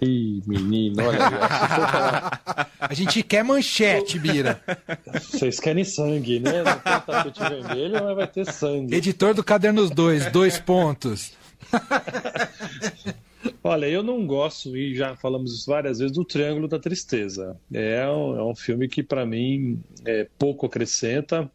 Ih, 0.00 0.42
menino, 0.46 1.02
olha, 1.02 1.18
A 2.80 2.92
gente 2.92 3.22
quer 3.22 3.42
manchete, 3.42 4.18
Bira. 4.18 4.60
Vocês 5.14 5.58
querem 5.58 5.84
sangue, 5.84 6.38
né? 6.38 6.62
Não 6.62 6.78
tem 6.78 7.00
tapete 7.00 7.40
vermelho, 7.40 8.04
mas 8.04 8.16
vai 8.16 8.26
ter 8.26 8.44
sangue. 8.46 8.94
Editor 8.94 9.34
do 9.34 9.42
Cadernos 9.42 9.90
2, 9.90 10.30
dois 10.30 10.58
pontos. 10.58 11.32
Olha, 13.62 13.86
eu 13.86 14.02
não 14.02 14.26
gosto, 14.26 14.76
e 14.76 14.94
já 14.94 15.16
falamos 15.16 15.54
isso 15.54 15.70
várias 15.70 15.98
vezes, 15.98 16.14
do 16.14 16.24
Triângulo 16.24 16.68
da 16.68 16.78
Tristeza. 16.78 17.56
É 17.72 18.06
um, 18.08 18.38
é 18.38 18.44
um 18.44 18.54
filme 18.54 18.88
que, 18.88 19.02
para 19.02 19.24
mim, 19.24 19.82
é, 20.04 20.26
pouco 20.38 20.66
acrescenta, 20.66 21.50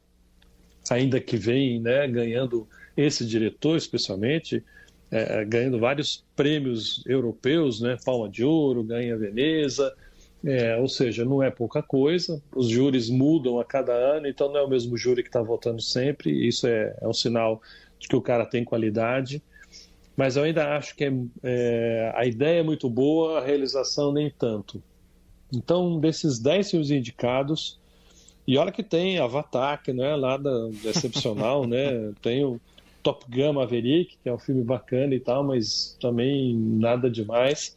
ainda 0.89 1.19
que 1.19 1.37
vem 1.37 1.79
né, 1.79 2.07
ganhando 2.07 2.67
esse 2.97 3.25
diretor, 3.25 3.77
especialmente, 3.77 4.63
é, 5.11 5.43
ganhando 5.45 5.79
vários 5.79 6.23
prêmios 6.35 7.03
europeus, 7.05 7.81
né? 7.81 7.97
Palma 8.05 8.29
de 8.29 8.43
Ouro, 8.43 8.83
ganha 8.83 9.17
Veneza, 9.17 9.93
é, 10.43 10.77
ou 10.77 10.87
seja, 10.87 11.25
não 11.25 11.43
é 11.43 11.49
pouca 11.49 11.81
coisa. 11.81 12.41
Os 12.55 12.69
júris 12.69 13.09
mudam 13.09 13.59
a 13.59 13.65
cada 13.65 13.93
ano, 13.93 14.27
então 14.27 14.49
não 14.49 14.57
é 14.57 14.63
o 14.63 14.69
mesmo 14.69 14.97
júri 14.97 15.23
que 15.23 15.29
está 15.29 15.41
votando 15.41 15.81
sempre. 15.81 16.47
Isso 16.47 16.67
é, 16.67 16.95
é 17.01 17.07
um 17.07 17.13
sinal 17.13 17.61
de 17.99 18.07
que 18.07 18.15
o 18.15 18.21
cara 18.21 18.45
tem 18.45 18.63
qualidade. 18.63 19.41
Mas 20.15 20.35
eu 20.35 20.43
ainda 20.43 20.75
acho 20.75 20.95
que 20.95 21.05
é, 21.05 21.13
é, 21.43 22.13
a 22.15 22.25
ideia 22.25 22.59
é 22.59 22.63
muito 22.63 22.89
boa, 22.89 23.39
a 23.39 23.45
realização 23.45 24.11
nem 24.11 24.29
tanto. 24.29 24.81
Então, 25.51 25.99
desses 25.99 26.39
10 26.39 26.71
filmes 26.71 26.91
indicados, 26.91 27.79
e 28.45 28.57
olha 28.57 28.71
que 28.71 28.83
tem 28.83 29.19
Avatar, 29.19 29.81
que 29.81 29.93
não 29.93 30.03
é 30.03 30.17
nada 30.17 30.49
excepcional, 30.83 31.65
né? 31.65 32.11
Tem 32.21 32.43
o 32.43 32.59
Top 33.13 33.25
Gun 33.29 33.53
Maverick, 33.53 34.17
que 34.21 34.29
é 34.29 34.33
um 34.33 34.37
filme 34.39 34.63
bacana 34.63 35.13
e 35.15 35.19
tal, 35.19 35.43
mas 35.43 35.97
também 36.01 36.55
nada 36.55 37.09
demais. 37.09 37.75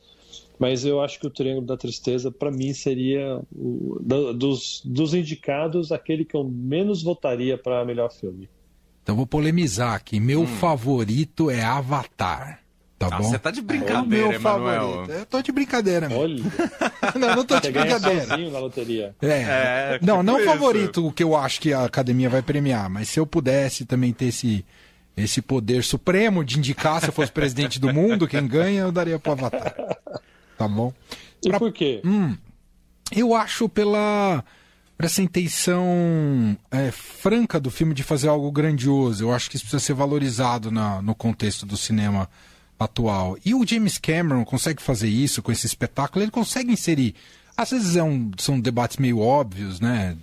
Mas 0.59 0.85
eu 0.85 1.01
acho 1.03 1.19
que 1.19 1.27
o 1.27 1.31
Triângulo 1.31 1.67
da 1.67 1.77
Tristeza, 1.77 2.31
para 2.31 2.51
mim, 2.51 2.73
seria 2.73 3.41
o, 3.55 3.99
dos, 4.35 4.81
dos 4.85 5.13
indicados 5.15 5.91
aquele 5.91 6.25
que 6.25 6.37
eu 6.37 6.45
menos 6.45 7.03
votaria 7.03 7.59
para 7.59 7.85
melhor 7.85 8.11
filme. 8.13 8.49
Então 9.03 9.17
vou 9.17 9.27
polemizar 9.27 9.95
aqui. 9.95 10.21
Meu 10.21 10.47
favorito 10.47 11.51
é 11.51 11.63
Avatar. 11.63 12.61
Tá 12.97 13.09
Ah, 13.11 13.19
bom? 13.19 13.25
você 13.25 13.37
tá 13.37 13.51
de 13.51 13.59
É 13.59 13.63
o 13.63 13.65
brincadeira, 13.65 14.07
meu 14.29 14.33
Emanuel. 14.33 14.81
favorito. 14.91 15.11
Eu 15.13 15.27
tô 15.27 15.43
de 15.43 15.51
brincadeira, 15.51 16.09
meu. 16.09 16.19
Olha, 16.21 16.37
Não, 17.19 17.35
não 17.37 17.45
tô 17.45 17.57
de 17.59 17.67
você 17.67 17.73
ganha 17.73 17.99
brincadeira. 17.99 18.51
na 18.51 18.59
loteria. 18.61 19.17
É. 19.21 19.27
É, 19.27 19.99
não, 20.01 20.19
tipo 20.19 20.23
não 20.23 20.37
isso. 20.39 20.47
favorito 20.49 21.07
o 21.09 21.13
que 21.13 21.25
eu 21.25 21.35
acho 21.35 21.61
que 21.61 21.73
a 21.73 21.85
academia 21.85 22.31
vai 22.31 22.43
premiar, 22.43 22.89
mas 22.89 23.09
se 23.09 23.19
eu 23.19 23.27
pudesse 23.27 23.85
também 23.85 24.13
ter 24.13 24.27
esse, 24.27 24.65
esse 25.17 25.43
poder 25.43 25.85
supremo 25.85 26.45
de 26.45 26.59
indicar 26.59 27.01
se 27.01 27.09
eu 27.09 27.13
fosse 27.13 27.31
presidente 27.33 27.79
do 27.79 27.93
mundo, 27.93 28.27
quem 28.29 28.47
ganha, 28.47 28.81
eu 28.83 28.93
daria 28.93 29.19
pro 29.19 29.33
Avatar. 29.33 29.75
Tá 30.57 30.67
bom? 30.69 30.93
E 31.45 31.49
Pra- 31.49 31.59
por 31.59 31.73
quê? 31.73 32.01
Eu 33.11 33.35
acho 33.35 33.69
pela, 33.69 34.43
por 34.97 35.05
essa 35.05 35.21
intenção 35.23 36.57
é, 36.71 36.91
franca 36.91 37.61
do 37.61 37.71
filme 37.71 37.95
de 37.95 38.03
fazer 38.03 38.29
algo 38.29 38.51
grandioso. 38.51 39.25
Eu 39.25 39.33
acho 39.33 39.51
que 39.51 39.57
isso 39.57 39.65
precisa 39.65 39.85
ser 39.85 39.95
valorizado 39.95 40.71
na- 40.71 41.03
no 41.03 41.15
contexto 41.15 41.67
do 41.67 41.77
cinema 41.77 42.29
atual. 42.79 43.37
E 43.45 43.55
o 43.55 43.67
James 43.67 43.99
Cameron 43.99 44.45
consegue 44.45 44.83
fazer 44.83 45.09
isso 45.09 45.43
com 45.43 45.53
esse 45.53 45.67
espetáculo. 45.67 46.25
Ele 46.25 46.31
consegue 46.31 46.73
inserir. 46.73 47.15
Às 47.57 47.71
vezes 47.71 47.97
é 47.97 48.03
um- 48.03 48.31
são 48.39 48.59
debates 48.59 48.97
meio 48.97 49.19
óbvios, 49.21 49.79
né? 49.81 50.17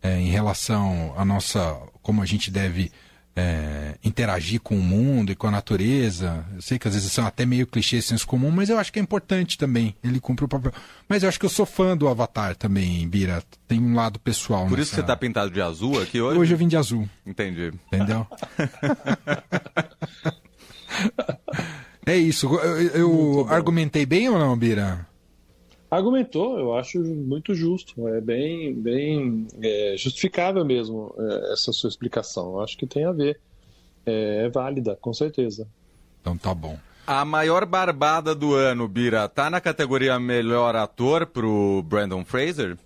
é, 0.00 0.16
em 0.20 0.28
relação 0.30 1.12
à 1.16 1.24
nossa. 1.24 1.76
como 2.02 2.22
a 2.22 2.24
gente 2.24 2.52
deve 2.52 2.90
é, 3.38 3.94
interagir 4.02 4.60
com 4.60 4.74
o 4.76 4.82
mundo 4.82 5.30
e 5.30 5.36
com 5.36 5.46
a 5.46 5.50
natureza. 5.50 6.44
Eu 6.56 6.62
sei 6.62 6.78
que 6.78 6.88
às 6.88 6.94
vezes 6.94 7.12
são 7.12 7.24
até 7.24 7.46
meio 7.46 7.66
clichês 7.66 8.04
senso 8.04 8.26
comum, 8.26 8.50
mas 8.50 8.68
eu 8.68 8.78
acho 8.78 8.92
que 8.92 8.98
é 8.98 9.02
importante 9.02 9.56
também. 9.56 9.94
Ele 10.02 10.18
cumpre 10.18 10.44
o 10.44 10.48
papel. 10.48 10.72
Mas 11.08 11.22
eu 11.22 11.28
acho 11.28 11.38
que 11.38 11.46
eu 11.46 11.50
sou 11.50 11.64
fã 11.64 11.96
do 11.96 12.08
Avatar 12.08 12.56
também, 12.56 13.06
Bira. 13.08 13.42
Tem 13.68 13.80
um 13.80 13.94
lado 13.94 14.18
pessoal. 14.18 14.66
Por 14.66 14.78
isso 14.78 14.90
que 14.90 14.96
nessa- 14.96 15.06
você 15.06 15.06
tá 15.06 15.16
pintado 15.16 15.50
de 15.52 15.60
azul 15.62 16.00
aqui 16.02 16.20
hoje? 16.20 16.38
Hoje 16.38 16.54
eu 16.54 16.58
vim 16.58 16.68
de 16.68 16.76
azul, 16.76 17.08
Entendi. 17.24 17.72
entendeu? 17.86 18.26
é 22.06 22.16
isso. 22.16 22.46
Eu, 22.56 22.80
eu 22.90 23.46
argumentei 23.50 24.06
bem 24.06 24.28
ou 24.28 24.38
não, 24.38 24.56
Bira? 24.56 25.06
Argumentou, 25.90 26.58
eu 26.58 26.76
acho 26.76 27.00
muito 27.00 27.54
justo, 27.54 28.06
é 28.08 28.20
bem, 28.20 28.74
bem 28.74 29.46
é, 29.62 29.94
justificável 29.96 30.62
mesmo 30.62 31.14
é, 31.18 31.52
essa 31.54 31.72
sua 31.72 31.88
explicação. 31.88 32.52
Eu 32.52 32.60
acho 32.60 32.76
que 32.76 32.86
tem 32.86 33.06
a 33.06 33.12
ver, 33.12 33.40
é, 34.04 34.44
é 34.44 34.48
válida, 34.50 34.96
com 35.00 35.14
certeza. 35.14 35.66
Então 36.20 36.36
tá 36.36 36.52
bom. 36.52 36.78
A 37.06 37.24
maior 37.24 37.64
barbada 37.64 38.34
do 38.34 38.54
ano, 38.54 38.86
Bira, 38.86 39.26
tá 39.30 39.48
na 39.48 39.62
categoria 39.62 40.20
melhor 40.20 40.76
ator 40.76 41.24
pro 41.24 41.82
Brandon 41.82 42.22
Fraser? 42.22 42.76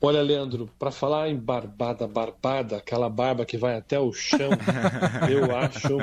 Olha, 0.00 0.22
Leandro, 0.22 0.70
para 0.78 0.92
falar 0.92 1.28
em 1.28 1.36
barbada, 1.36 2.06
barbada, 2.06 2.76
aquela 2.76 3.10
barba 3.10 3.44
que 3.44 3.56
vai 3.56 3.74
até 3.76 3.98
o 3.98 4.12
chão, 4.12 4.50
eu 5.28 5.56
acho, 5.56 5.96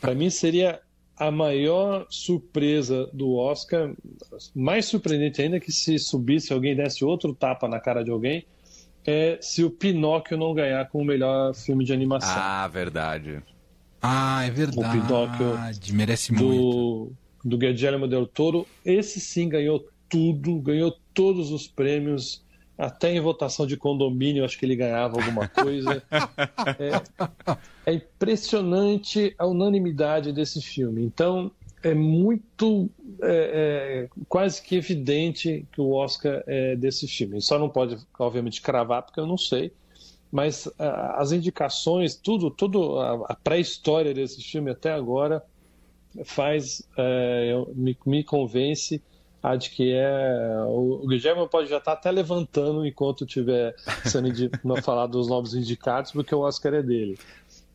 para 0.00 0.12
mim 0.12 0.28
seria 0.28 0.80
a 1.18 1.30
maior 1.30 2.06
surpresa 2.08 3.08
do 3.12 3.34
Oscar, 3.34 3.92
mais 4.54 4.86
surpreendente 4.86 5.42
ainda 5.42 5.58
que 5.58 5.72
se 5.72 5.98
subisse 5.98 6.52
alguém 6.52 6.76
desse 6.76 7.04
outro 7.04 7.34
tapa 7.34 7.66
na 7.68 7.80
cara 7.80 8.04
de 8.04 8.10
alguém, 8.10 8.46
é 9.04 9.38
se 9.40 9.64
o 9.64 9.70
Pinóquio 9.70 10.36
não 10.36 10.54
ganhar 10.54 10.86
como 10.88 11.02
o 11.02 11.06
melhor 11.06 11.54
filme 11.54 11.84
de 11.84 11.92
animação. 11.92 12.34
Ah, 12.36 12.68
verdade. 12.68 13.42
Ah, 14.00 14.44
é 14.44 14.50
verdade. 14.50 15.00
Pinóquio 15.00 15.58
Merece 15.92 16.32
muito. 16.32 16.46
do, 16.46 17.12
do 17.44 17.58
Guillermo 17.58 18.06
del 18.06 18.26
Toro. 18.26 18.66
Esse 18.84 19.20
sim 19.20 19.48
ganhou 19.48 19.88
tudo, 20.08 20.60
ganhou 20.60 20.94
todos 21.12 21.50
os 21.50 21.66
prêmios, 21.66 22.44
até 22.78 23.12
em 23.12 23.20
votação 23.20 23.66
de 23.66 23.76
condomínio, 23.76 24.44
acho 24.44 24.56
que 24.58 24.64
ele 24.64 24.76
ganhava 24.76 25.16
alguma 25.16 25.48
coisa. 25.48 26.02
é, 26.78 27.02
é 27.86 27.94
impressionante 27.94 29.34
a 29.38 29.46
unanimidade 29.46 30.32
desse 30.32 30.62
filme. 30.62 31.04
Então, 31.04 31.50
é 31.82 31.92
muito, 31.92 32.88
é, 33.22 34.06
é, 34.06 34.08
quase 34.28 34.62
que 34.62 34.76
evidente 34.76 35.66
que 35.72 35.80
o 35.80 35.90
Oscar 35.92 36.42
é 36.46 36.76
desse 36.76 37.08
filme. 37.08 37.42
Só 37.42 37.58
não 37.58 37.68
pode, 37.68 37.98
obviamente, 38.18 38.62
cravar, 38.62 39.02
porque 39.02 39.20
eu 39.20 39.26
não 39.26 39.36
sei 39.36 39.72
mas 40.30 40.70
as 40.78 41.32
indicações, 41.32 42.14
tudo, 42.16 42.50
tudo 42.50 42.98
a, 42.98 43.32
a 43.32 43.34
pré-história 43.34 44.12
desse 44.12 44.42
filme 44.42 44.70
até 44.70 44.92
agora 44.92 45.42
faz, 46.24 46.82
eu- 47.48 47.72
me, 47.74 47.96
me 48.06 48.24
convence 48.24 49.02
de 49.58 49.70
que 49.70 49.92
é. 49.92 50.64
O, 50.66 51.06
Guilherme 51.06 51.48
pode 51.48 51.68
já 51.68 51.78
estar 51.78 51.92
tá 51.92 51.98
até 51.98 52.10
levantando 52.10 52.86
enquanto 52.86 53.24
estiver 53.24 53.74
sendo 54.04 54.28
falar 54.82 55.06
dos 55.06 55.28
novos 55.28 55.54
indicados, 55.54 56.12
porque 56.12 56.34
o 56.34 56.40
Oscar 56.40 56.74
é 56.74 56.82
dele. 56.82 57.18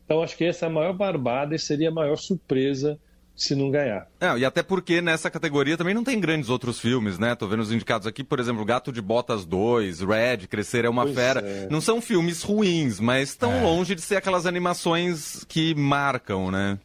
Então 0.04 0.22
acho 0.22 0.36
que 0.36 0.44
essa 0.44 0.66
é 0.66 0.68
a 0.68 0.72
maior 0.72 0.92
barbada 0.92 1.54
e 1.54 1.58
seria 1.58 1.88
a 1.88 1.92
maior 1.92 2.16
surpresa 2.16 2.98
se 3.36 3.54
não 3.54 3.70
ganhar. 3.70 4.06
É, 4.20 4.38
e 4.38 4.44
até 4.44 4.62
porque 4.62 5.00
nessa 5.00 5.30
categoria 5.30 5.76
também 5.76 5.94
não 5.94 6.04
tem 6.04 6.20
grandes 6.20 6.48
outros 6.48 6.78
filmes, 6.78 7.18
né? 7.18 7.34
Tô 7.34 7.48
vendo 7.48 7.60
os 7.60 7.72
indicados 7.72 8.06
aqui, 8.06 8.22
por 8.22 8.38
exemplo, 8.38 8.64
Gato 8.64 8.92
de 8.92 9.02
Botas 9.02 9.44
2, 9.44 10.00
Red, 10.00 10.46
Crescer 10.46 10.84
é 10.84 10.88
uma 10.88 11.02
pois 11.02 11.14
Fera. 11.14 11.40
É. 11.40 11.66
Não 11.68 11.80
são 11.80 12.00
filmes 12.00 12.42
ruins, 12.42 13.00
mas 13.00 13.30
estão 13.30 13.52
é. 13.52 13.62
longe 13.62 13.94
de 13.94 14.02
ser 14.02 14.16
aquelas 14.16 14.46
animações 14.46 15.44
que 15.48 15.74
marcam, 15.74 16.50
né? 16.50 16.78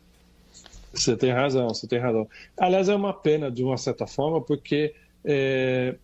Você 0.94 1.16
tem 1.16 1.32
razão, 1.32 1.70
você 1.70 1.88
tem 1.88 2.00
razão. 2.00 2.28
Aliás, 2.58 2.90
é 2.90 2.96
uma 2.96 3.14
pena, 3.14 3.52
de 3.52 3.64
uma 3.64 3.78
certa 3.78 4.08
forma, 4.08 4.42
porque 4.42 4.94
é, 5.24 5.96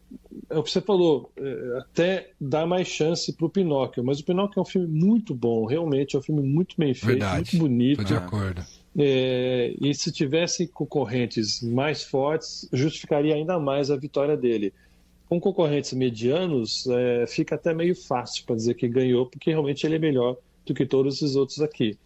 é 0.49 0.57
o 0.57 0.63
que 0.63 0.71
você 0.71 0.81
falou, 0.81 1.31
é, 1.37 1.77
até 1.79 2.31
dá 2.39 2.65
mais 2.65 2.87
chance 2.87 3.31
para 3.33 3.45
o 3.45 3.49
Pinóquio, 3.49 4.03
mas 4.03 4.19
o 4.19 4.25
Pinóquio 4.25 4.59
é 4.59 4.61
um 4.61 4.65
filme 4.65 4.87
muito 4.87 5.33
bom, 5.33 5.65
realmente 5.65 6.15
é 6.15 6.19
um 6.19 6.21
filme 6.21 6.41
muito 6.41 6.75
bem 6.77 6.93
feito, 6.93 7.19
Verdade. 7.19 7.35
muito 7.35 7.57
bonito. 7.57 7.97
Tô 7.97 8.03
de 8.03 8.15
acordo. 8.15 8.61
É, 8.97 9.73
e 9.81 9.93
se 9.93 10.11
tivesse 10.11 10.67
concorrentes 10.67 11.61
mais 11.61 12.03
fortes, 12.03 12.67
justificaria 12.71 13.35
ainda 13.35 13.59
mais 13.59 13.91
a 13.91 13.95
vitória 13.95 14.37
dele. 14.37 14.73
Com 15.27 15.39
concorrentes 15.39 15.91
medianos, 15.93 16.85
é, 16.87 17.25
fica 17.27 17.55
até 17.55 17.73
meio 17.73 17.95
fácil 17.95 18.45
para 18.45 18.55
dizer 18.55 18.75
que 18.75 18.87
ganhou, 18.87 19.25
porque 19.25 19.49
realmente 19.49 19.85
ele 19.85 19.95
é 19.95 19.99
melhor 19.99 20.37
do 20.65 20.73
que 20.73 20.85
todos 20.85 21.21
os 21.21 21.35
outros 21.35 21.61
aqui. 21.61 21.97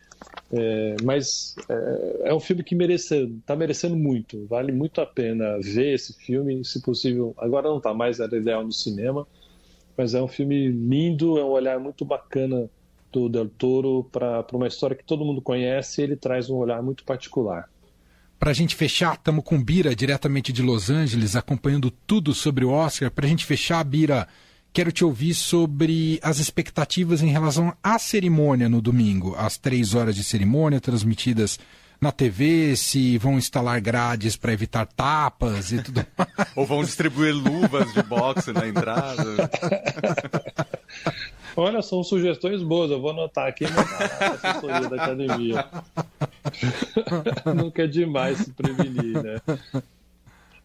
É, 0.52 0.96
mas 1.04 1.56
é, 1.70 2.30
é, 2.30 2.34
um 2.34 2.40
filme 2.40 2.64
que 2.64 2.76
merece, 2.76 3.16
está 3.40 3.56
merecendo 3.56 3.96
muito. 3.96 4.46
Vale 4.48 4.72
muito 4.72 5.00
a 5.02 5.06
pena 5.06 5.60
ver 5.60 5.94
esse 5.94 6.14
filme, 6.14 6.64
se 6.66 6.82
possível. 6.82 7.34
Agora 7.38 7.70
não 7.70 7.78
está 7.78 7.94
mais, 7.94 8.20
era 8.20 8.36
ideal 8.36 8.64
no 8.64 8.72
cinema, 8.72 9.28
mas 9.96 10.14
é 10.14 10.22
um 10.22 10.28
filme 10.28 10.70
lindo, 10.70 11.38
é 11.38 11.44
um 11.44 11.50
olhar 11.50 11.80
muito 11.80 12.04
bacana 12.04 12.70
do 13.12 13.28
Del 13.30 13.50
Toro 13.50 14.08
para 14.12 14.46
uma 14.54 14.68
história 14.68 14.96
que 14.96 15.04
todo 15.04 15.26
mundo 15.26 15.42
conhece, 15.42 16.02
ele 16.02 16.16
traz 16.16 16.50
um 16.50 16.56
olhar 16.56 16.82
muito 16.82 17.04
particular. 17.04 17.70
Para 18.40 18.52
a 18.52 18.54
gente 18.54 18.76
fechar, 18.76 19.16
estamos 19.16 19.44
com 19.44 19.62
Bira 19.62 19.94
diretamente 19.94 20.54
de 20.54 20.62
Los 20.62 20.90
Angeles, 20.90 21.36
acompanhando 21.36 21.92
tudo 21.92 22.34
sobre 22.34 22.64
o 22.64 22.70
Oscar. 22.70 23.12
Para 23.12 23.26
a 23.26 23.30
gente 23.30 23.46
fechar, 23.46 23.84
Bira, 23.84 24.28
quero 24.80 24.94
te 24.94 25.04
ouvir 25.04 25.34
sobre 25.34 26.22
as 26.24 26.40
expectativas 26.40 27.22
em 27.22 27.28
relação 27.28 27.74
à 27.84 28.00
cerimônia 28.00 28.70
no 28.70 28.82
domingo. 28.82 29.36
As 29.38 29.58
três 29.58 29.94
horas 29.94 30.16
de 30.16 30.24
cerimônia 30.24 30.80
transmitidas 30.80 31.60
na 32.00 32.14
TV, 32.14 32.78
se 32.78 33.18
vão 33.18 33.38
instalar 33.38 33.82
grades 33.82 34.38
para 34.38 34.54
evitar 34.54 34.86
tapas 34.86 35.74
e 35.74 35.84
tudo 35.84 36.06
mais. 36.18 36.30
Ou 36.56 36.66
vão 36.66 36.82
distribuir 36.82 37.36
luvas 37.36 37.94
de 37.94 38.02
boxe 38.04 38.54
na 38.54 38.70
entrada. 38.70 39.52
Olha, 41.58 41.82
são 41.82 42.02
sugestões 42.02 42.64
boas, 42.64 42.90
eu 42.90 43.02
vou 43.02 43.12
anotar 43.12 43.48
aqui 43.48 43.66
na 43.66 43.82
assessoria 43.82 44.90
da 44.90 44.96
academia. 44.96 45.66
Nunca 47.54 47.84
é 47.84 47.88
demais 47.88 48.38
se 48.38 48.52
prevenir, 48.52 49.22
né? 49.22 49.42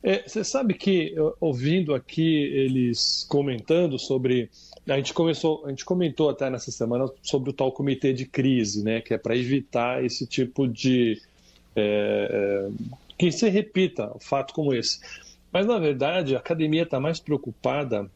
É, 0.06 0.22
você 0.28 0.44
sabe 0.44 0.74
que, 0.74 1.14
ouvindo 1.40 1.94
aqui 1.94 2.36
eles 2.36 3.24
comentando 3.26 3.98
sobre. 3.98 4.50
A 4.86 4.96
gente, 4.98 5.14
começou, 5.14 5.64
a 5.64 5.70
gente 5.70 5.82
comentou 5.82 6.28
até 6.28 6.50
nessa 6.50 6.70
semana 6.70 7.08
sobre 7.22 7.48
o 7.48 7.52
tal 7.54 7.72
comitê 7.72 8.12
de 8.12 8.26
crise, 8.26 8.84
né? 8.84 9.00
Que 9.00 9.14
é 9.14 9.18
para 9.18 9.34
evitar 9.34 10.04
esse 10.04 10.26
tipo 10.26 10.68
de. 10.68 11.22
É, 11.74 12.68
é, 12.70 12.94
que 13.16 13.32
se 13.32 13.48
repita 13.48 14.14
um 14.14 14.20
fato 14.20 14.52
como 14.52 14.74
esse. 14.74 15.00
Mas, 15.50 15.66
na 15.66 15.78
verdade, 15.78 16.36
a 16.36 16.38
academia 16.38 16.82
está 16.82 17.00
mais 17.00 17.18
preocupada 17.18 18.10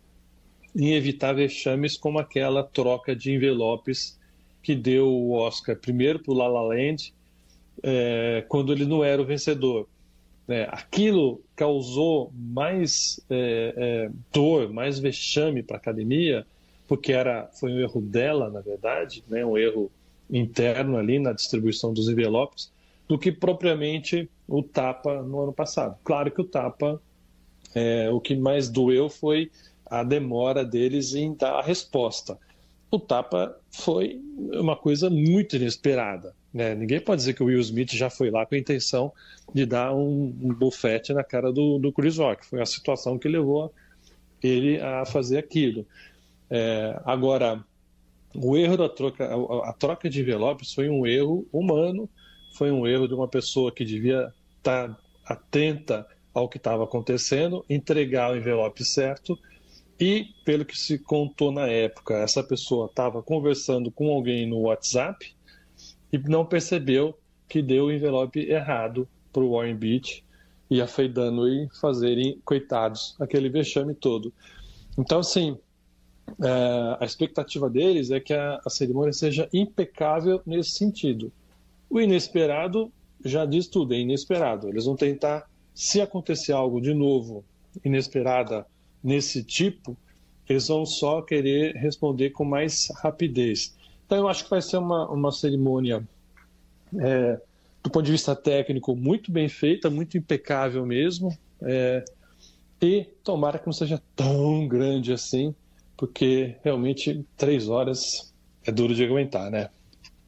em 0.77 0.93
evitar 0.93 1.33
vexames 1.33 1.97
como 1.97 2.19
aquela 2.19 2.63
troca 2.63 3.17
de 3.17 3.33
envelopes 3.33 4.19
que 4.63 4.75
deu 4.75 5.09
o 5.09 5.33
Oscar 5.33 5.75
primeiro 5.75 6.19
para 6.19 6.33
o 6.33 6.37
La 6.37 6.49
La 6.49 6.61
Land, 6.61 7.15
é, 7.83 8.45
quando 8.47 8.75
ele 8.75 8.85
não 8.85 9.03
era 9.03 9.23
o 9.23 9.25
vencedor. 9.25 9.89
É, 10.49 10.67
aquilo 10.71 11.43
causou 11.55 12.33
mais 12.35 13.21
é, 13.29 13.75
é 13.77 14.11
dor, 14.33 14.73
mais 14.73 14.99
vexame 14.99 15.63
para 15.63 15.77
a 15.77 15.79
academia, 15.79 16.47
porque 16.87 17.13
era, 17.13 17.49
foi 17.53 17.71
um 17.71 17.81
erro 17.81 18.01
dela, 18.01 18.49
na 18.49 18.61
verdade, 18.61 19.23
né, 19.29 19.45
um 19.45 19.59
erro 19.59 19.91
interno 20.31 20.97
ali 20.97 21.19
na 21.19 21.33
distribuição 21.33 21.93
dos 21.93 22.09
envelopes, 22.09 22.73
do 23.07 23.19
que 23.19 23.31
propriamente 23.31 24.29
o 24.47 24.63
tapa 24.63 25.23
no 25.23 25.43
ano 25.43 25.53
passado. 25.53 25.99
Claro 26.03 26.31
que 26.31 26.41
o 26.41 26.45
tapa, 26.45 27.01
é, 27.75 28.09
o 28.11 28.21
que 28.21 28.35
mais 28.35 28.69
doeu 28.69 29.09
foi 29.09 29.51
a 29.85 30.03
demora 30.03 30.65
deles 30.65 31.15
em 31.15 31.35
dar 31.35 31.59
a 31.59 31.63
resposta. 31.63 32.39
O 32.91 32.99
tapa 32.99 33.57
foi 33.71 34.21
uma 34.53 34.77
coisa 34.77 35.11
muito 35.11 35.57
inesperada. 35.57 36.35
Né? 36.53 36.75
Ninguém 36.75 37.01
pode 37.01 37.21
dizer 37.21 37.35
que 37.35 37.43
o 37.43 37.47
Will 37.47 37.61
Smith 37.61 37.93
já 37.93 38.09
foi 38.09 38.31
lá 38.31 38.47
com 38.47 38.55
a 38.55 38.59
intenção 38.59 39.13
de 39.53 39.67
dar 39.67 39.95
um, 39.95 40.35
um 40.41 40.71
na 41.15 41.25
cara 41.25 41.53
do, 41.53 41.79
do 41.79 41.93
Chris 41.93 42.17
Rock. 42.17 42.47
Foi 42.47 42.61
a 42.61 42.67
situação 42.67 43.19
que 43.19 43.29
levou 43.29 43.73
ele 44.43 44.81
a 44.81 45.05
fazer 45.05 45.39
aquilo. 45.39 45.87
É, 46.51 46.99
agora, 47.05 47.63
o 48.35 48.57
erro 48.57 48.77
da 48.77 48.89
troca, 48.89 49.27
a, 49.27 49.71
a, 49.71 49.73
troca 49.73 50.09
de 50.09 50.21
envelopes 50.21 50.73
foi 50.73 50.89
um 50.89 51.07
erro 51.07 51.47
humano, 51.53 52.09
foi 52.55 52.71
um 52.71 52.87
erro 52.87 53.07
de 53.07 53.15
uma 53.15 53.29
pessoa 53.29 53.71
que 53.71 53.85
devia 53.85 54.33
estar 54.57 54.99
atenta 55.27 56.07
ao 56.33 56.49
que 56.49 56.57
estava 56.57 56.85
acontecendo, 56.85 57.65
entregar 57.69 58.33
o 58.33 58.37
envelope 58.37 58.85
certo 58.85 59.39
e, 60.01 60.29
pelo 60.45 60.65
que 60.65 60.79
se 60.79 60.99
contou 60.99 61.51
na 61.51 61.67
época, 61.67 62.15
essa 62.19 62.43
pessoa 62.43 62.87
estava 62.87 63.23
conversando 63.23 63.91
com 63.91 64.11
alguém 64.11 64.47
no 64.47 64.61
WhatsApp 64.61 65.35
e 66.13 66.19
não 66.19 66.47
percebeu 66.47 67.19
que 67.49 67.61
deu 67.61 67.87
o 67.87 67.93
envelope 67.93 68.39
errado 68.41 69.09
para 69.33 69.43
o 69.43 69.53
Warren 69.53 69.75
Beach 69.75 70.25
e 70.71 70.81
a 70.81 70.87
Faye 70.87 71.09
Dunaway 71.09 71.69
fazerem, 71.81 72.41
coitados, 72.45 73.17
aquele 73.19 73.49
vexame 73.49 73.95
todo. 73.95 74.33
Então, 74.97 75.21
assim, 75.21 75.59
é, 76.43 76.97
a 77.01 77.05
expectativa 77.05 77.69
deles 77.69 78.11
é 78.11 78.21
que 78.21 78.35
a, 78.35 78.61
a 78.65 78.71
cerimônia 78.71 79.13
seja 79.13 79.49
impecável 79.53 80.41
nesse 80.47 80.73
sentido. 80.73 81.33
O 81.91 82.01
inesperado 82.01 82.93
já 83.25 83.45
diz 83.45 83.67
tudo, 83.67 83.95
é 83.95 83.99
inesperado. 83.99 84.69
Eles 84.69 84.85
vão 84.85 84.95
tentar, 84.95 85.49
se 85.75 86.01
acontecer 86.01 86.53
algo 86.53 86.81
de 86.81 86.95
novo, 86.95 87.45
inesperada, 87.85 88.67
nesse 89.03 89.43
tipo, 89.43 89.97
eles 90.49 90.69
vão 90.69 90.87
só 90.87 91.21
querer 91.23 91.75
responder 91.77 92.31
com 92.31 92.45
mais 92.45 92.89
rapidez. 92.97 93.75
Então, 94.07 94.19
eu 94.19 94.29
acho 94.29 94.45
que 94.45 94.51
vai 94.51 94.63
ser 94.63 94.79
uma, 94.79 95.09
uma 95.11 95.31
cerimônia, 95.31 96.03
é, 96.99 97.41
do 97.83 97.91
ponto 97.91 98.05
de 98.05 98.13
vista 98.13 98.35
técnico, 98.35 98.97
muito 98.97 99.31
bem 99.31 99.49
feita, 99.49 99.91
muito 99.91 100.17
impecável 100.17 100.85
mesmo. 100.87 101.37
É, 101.61 102.05
e 102.81 103.07
tomara 103.23 103.59
que 103.59 103.67
não 103.67 103.73
seja 103.73 104.01
tão 104.17 104.67
grande 104.67 105.13
assim, 105.13 105.55
porque 105.97 106.57
realmente 106.63 107.25
três 107.37 107.69
horas 107.69 108.33
é 108.65 108.73
duro 108.73 108.95
de 108.95 109.05
aguentar, 109.05 109.51
né? 109.51 109.69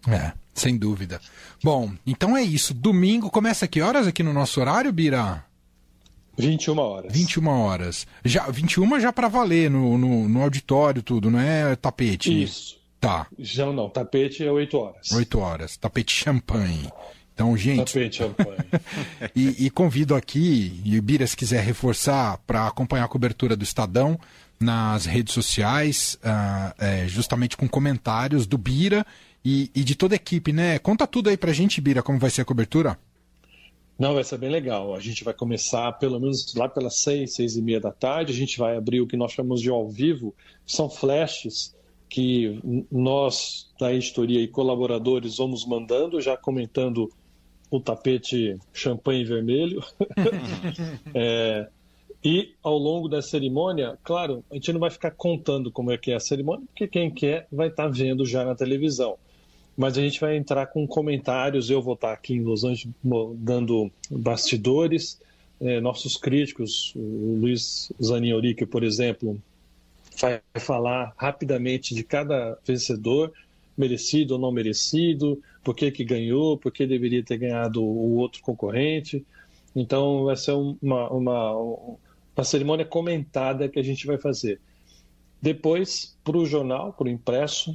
É, 0.09 0.33
sem 0.52 0.76
dúvida. 0.76 1.20
Bom, 1.62 1.92
então 2.06 2.37
é 2.37 2.42
isso. 2.42 2.74
Domingo 2.74 3.30
começa 3.30 3.68
que 3.68 3.80
horas 3.80 4.06
aqui 4.06 4.22
no 4.22 4.33
nosso 4.33 4.61
horário, 4.61 4.92
Bira? 4.92 5.44
21 6.46 6.79
horas. 6.79 7.12
21 7.12 7.46
horas. 7.48 8.07
Já, 8.24 8.48
21 8.50 9.00
já 9.00 9.12
para 9.12 9.29
valer 9.29 9.70
no, 9.70 9.96
no, 9.96 10.29
no, 10.29 10.42
auditório, 10.42 11.03
tudo, 11.03 11.31
não 11.31 11.40
é 11.40 11.74
tapete? 11.76 12.42
Isso. 12.42 12.79
Tá. 13.00 13.26
Já 13.38 13.66
não, 13.66 13.88
tapete 13.88 14.44
é 14.44 14.50
8 14.50 14.76
horas. 14.76 15.12
8 15.12 15.38
horas. 15.38 15.76
Tapete 15.76 16.12
champanhe. 16.12 16.90
Então, 17.33 17.57
gente. 17.57 17.92
Tapete 17.92 18.16
champanhe. 18.16 18.59
e, 19.35 19.66
e, 19.66 19.70
convido 19.70 20.14
aqui, 20.14 20.81
e 20.85 20.98
o 20.98 21.03
Bira, 21.03 21.26
se 21.26 21.37
quiser 21.37 21.64
reforçar, 21.64 22.38
para 22.46 22.66
acompanhar 22.66 23.05
a 23.05 23.09
cobertura 23.09 23.57
do 23.57 23.64
Estadão 23.64 24.18
nas 24.61 25.07
redes 25.07 25.33
sociais, 25.33 26.18
uh, 26.22 26.74
é, 26.79 27.09
justamente 27.09 27.57
com 27.57 27.66
comentários 27.66 28.46
do 28.46 28.59
Bira 28.59 29.07
e, 29.42 29.70
e 29.74 29.83
de 29.83 29.94
toda 29.94 30.14
a 30.14 30.16
equipe, 30.16 30.53
né? 30.53 30.79
Conta 30.79 31.07
tudo 31.07 31.31
aí 31.31 31.37
pra 31.37 31.53
gente, 31.53 31.81
Bira, 31.81 32.03
como 32.03 32.18
vai 32.18 32.29
ser 32.29 32.42
a 32.42 32.44
cobertura. 32.44 32.98
Não, 34.00 34.14
vai 34.14 34.24
ser 34.24 34.38
bem 34.38 34.48
legal. 34.48 34.94
A 34.94 34.98
gente 34.98 35.22
vai 35.22 35.34
começar 35.34 35.92
pelo 35.92 36.18
menos 36.18 36.54
lá 36.54 36.66
pelas 36.66 37.02
seis, 37.02 37.34
seis 37.34 37.54
e 37.54 37.60
meia 37.60 37.78
da 37.78 37.92
tarde. 37.92 38.32
A 38.32 38.34
gente 38.34 38.58
vai 38.58 38.74
abrir 38.74 39.02
o 39.02 39.06
que 39.06 39.14
nós 39.14 39.32
chamamos 39.32 39.60
de 39.60 39.68
ao 39.68 39.86
vivo. 39.86 40.34
São 40.64 40.88
flashes 40.88 41.76
que 42.08 42.58
nós 42.90 43.70
da 43.78 43.92
editoria 43.92 44.40
e 44.40 44.48
colaboradores 44.48 45.36
vamos 45.36 45.66
mandando, 45.66 46.18
já 46.18 46.34
comentando 46.34 47.12
o 47.70 47.78
tapete 47.78 48.56
champanhe 48.72 49.22
vermelho. 49.22 49.84
é, 51.14 51.68
e 52.24 52.54
ao 52.62 52.78
longo 52.78 53.06
da 53.06 53.20
cerimônia, 53.20 53.98
claro, 54.02 54.42
a 54.50 54.54
gente 54.54 54.72
não 54.72 54.80
vai 54.80 54.90
ficar 54.90 55.10
contando 55.10 55.70
como 55.70 55.92
é 55.92 55.98
que 55.98 56.10
é 56.10 56.14
a 56.14 56.20
cerimônia, 56.20 56.64
porque 56.68 56.88
quem 56.88 57.10
quer 57.10 57.46
vai 57.52 57.68
estar 57.68 57.88
vendo 57.88 58.24
já 58.24 58.46
na 58.46 58.54
televisão 58.54 59.18
mas 59.80 59.96
a 59.96 60.02
gente 60.02 60.20
vai 60.20 60.36
entrar 60.36 60.66
com 60.66 60.86
comentários. 60.86 61.70
Eu 61.70 61.80
vou 61.80 61.94
estar 61.94 62.12
aqui 62.12 62.34
em 62.34 62.42
Los 62.42 62.64
Angeles 62.64 62.94
dando 63.36 63.90
bastidores 64.10 65.18
é, 65.58 65.80
nossos 65.80 66.18
críticos, 66.18 66.92
o 66.94 67.38
Luiz 67.40 67.90
Zanin 68.02 68.32
por 68.70 68.84
exemplo, 68.84 69.40
vai 70.20 70.42
falar 70.58 71.14
rapidamente 71.16 71.94
de 71.94 72.04
cada 72.04 72.58
vencedor, 72.62 73.32
merecido 73.74 74.34
ou 74.34 74.40
não 74.40 74.52
merecido, 74.52 75.42
por 75.64 75.74
que, 75.74 75.90
que 75.90 76.04
ganhou, 76.04 76.58
por 76.58 76.70
que 76.70 76.86
deveria 76.86 77.22
ter 77.22 77.38
ganhado 77.38 77.82
o 77.82 78.16
outro 78.16 78.42
concorrente. 78.42 79.24
Então, 79.74 80.24
vai 80.24 80.36
ser 80.36 80.52
uma, 80.52 81.08
uma, 81.10 81.52
uma 82.36 82.44
cerimônia 82.44 82.84
comentada 82.84 83.66
que 83.66 83.78
a 83.78 83.82
gente 83.82 84.06
vai 84.06 84.18
fazer. 84.18 84.60
Depois, 85.40 86.18
para 86.22 86.36
o 86.36 86.44
jornal, 86.44 86.92
para 86.92 87.06
o 87.06 87.10
impresso, 87.10 87.74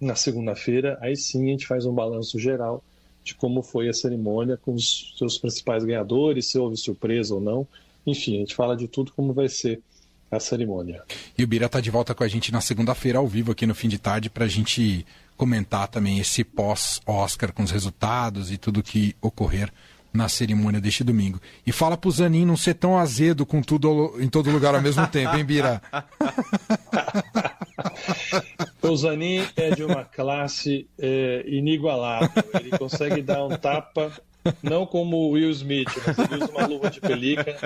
na 0.00 0.14
segunda-feira, 0.14 0.98
aí 1.00 1.16
sim 1.16 1.48
a 1.48 1.50
gente 1.50 1.66
faz 1.66 1.84
um 1.84 1.92
balanço 1.92 2.38
geral 2.38 2.82
de 3.22 3.34
como 3.34 3.62
foi 3.62 3.88
a 3.88 3.92
cerimônia 3.92 4.56
com 4.56 4.72
os 4.72 5.14
seus 5.18 5.36
principais 5.36 5.84
ganhadores, 5.84 6.46
se 6.46 6.58
houve 6.58 6.76
surpresa 6.76 7.34
ou 7.34 7.40
não. 7.40 7.66
Enfim, 8.06 8.36
a 8.36 8.38
gente 8.40 8.54
fala 8.54 8.76
de 8.76 8.88
tudo 8.88 9.12
como 9.12 9.32
vai 9.32 9.48
ser 9.48 9.80
a 10.30 10.40
cerimônia. 10.40 11.02
E 11.36 11.44
o 11.44 11.46
Bira 11.46 11.66
está 11.66 11.80
de 11.80 11.90
volta 11.90 12.14
com 12.14 12.24
a 12.24 12.28
gente 12.28 12.52
na 12.52 12.60
segunda-feira 12.60 13.18
ao 13.18 13.26
vivo 13.26 13.52
aqui 13.52 13.66
no 13.66 13.74
fim 13.74 13.88
de 13.88 13.98
tarde 13.98 14.30
para 14.30 14.44
a 14.44 14.48
gente 14.48 15.04
comentar 15.36 15.88
também 15.88 16.18
esse 16.18 16.44
pós-Oscar 16.44 17.52
com 17.52 17.62
os 17.62 17.70
resultados 17.70 18.50
e 18.50 18.56
tudo 18.56 18.82
que 18.82 19.14
ocorrer 19.20 19.72
na 20.12 20.28
cerimônia 20.28 20.80
deste 20.80 21.04
domingo. 21.04 21.40
E 21.66 21.72
fala 21.72 21.96
pro 21.96 22.10
Zanin 22.10 22.44
não 22.44 22.56
ser 22.56 22.74
tão 22.74 22.98
azedo 22.98 23.46
com 23.46 23.62
tudo 23.62 24.16
em 24.20 24.28
todo 24.28 24.50
lugar 24.50 24.74
ao 24.74 24.82
mesmo 24.82 25.06
tempo, 25.06 25.36
hein, 25.36 25.44
Bira? 25.44 25.80
o 28.82 28.96
Zanin 28.96 29.46
é 29.56 29.70
de 29.70 29.84
uma 29.84 30.04
classe 30.04 30.88
é, 30.98 31.44
inigualável. 31.46 32.30
Ele 32.54 32.70
consegue 32.70 33.22
dar 33.22 33.44
um 33.44 33.56
tapa 33.56 34.12
não 34.62 34.86
como 34.86 35.16
o 35.16 35.30
Will 35.32 35.50
Smith, 35.50 35.90
mas 36.06 36.18
ele 36.18 36.42
usa 36.42 36.52
uma 36.52 36.66
luva 36.66 36.90
de 36.90 37.00
pelica. 37.00 37.56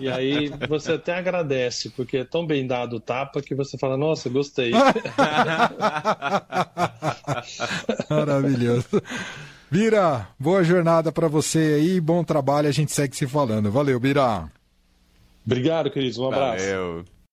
E 0.00 0.08
aí 0.08 0.50
você 0.68 0.92
até 0.92 1.14
agradece, 1.14 1.90
porque 1.90 2.18
é 2.18 2.24
tão 2.24 2.46
bem 2.46 2.64
dado 2.66 2.96
o 2.96 3.00
tapa 3.00 3.42
que 3.42 3.54
você 3.54 3.76
fala, 3.76 3.96
nossa, 3.96 4.28
gostei. 4.28 4.72
Maravilhoso. 8.08 9.02
Bira, 9.70 10.28
boa 10.38 10.62
jornada 10.62 11.10
para 11.10 11.26
você 11.26 11.76
aí, 11.80 12.00
bom 12.00 12.22
trabalho, 12.22 12.68
a 12.68 12.72
gente 12.72 12.92
segue 12.92 13.16
se 13.16 13.26
falando. 13.26 13.70
Valeu, 13.70 13.98
Bira. 13.98 14.48
Obrigado, 15.44 15.90
queridos. 15.90 16.18
Um 16.18 16.28
abraço. 16.28 16.64
Valeu. 16.64 17.15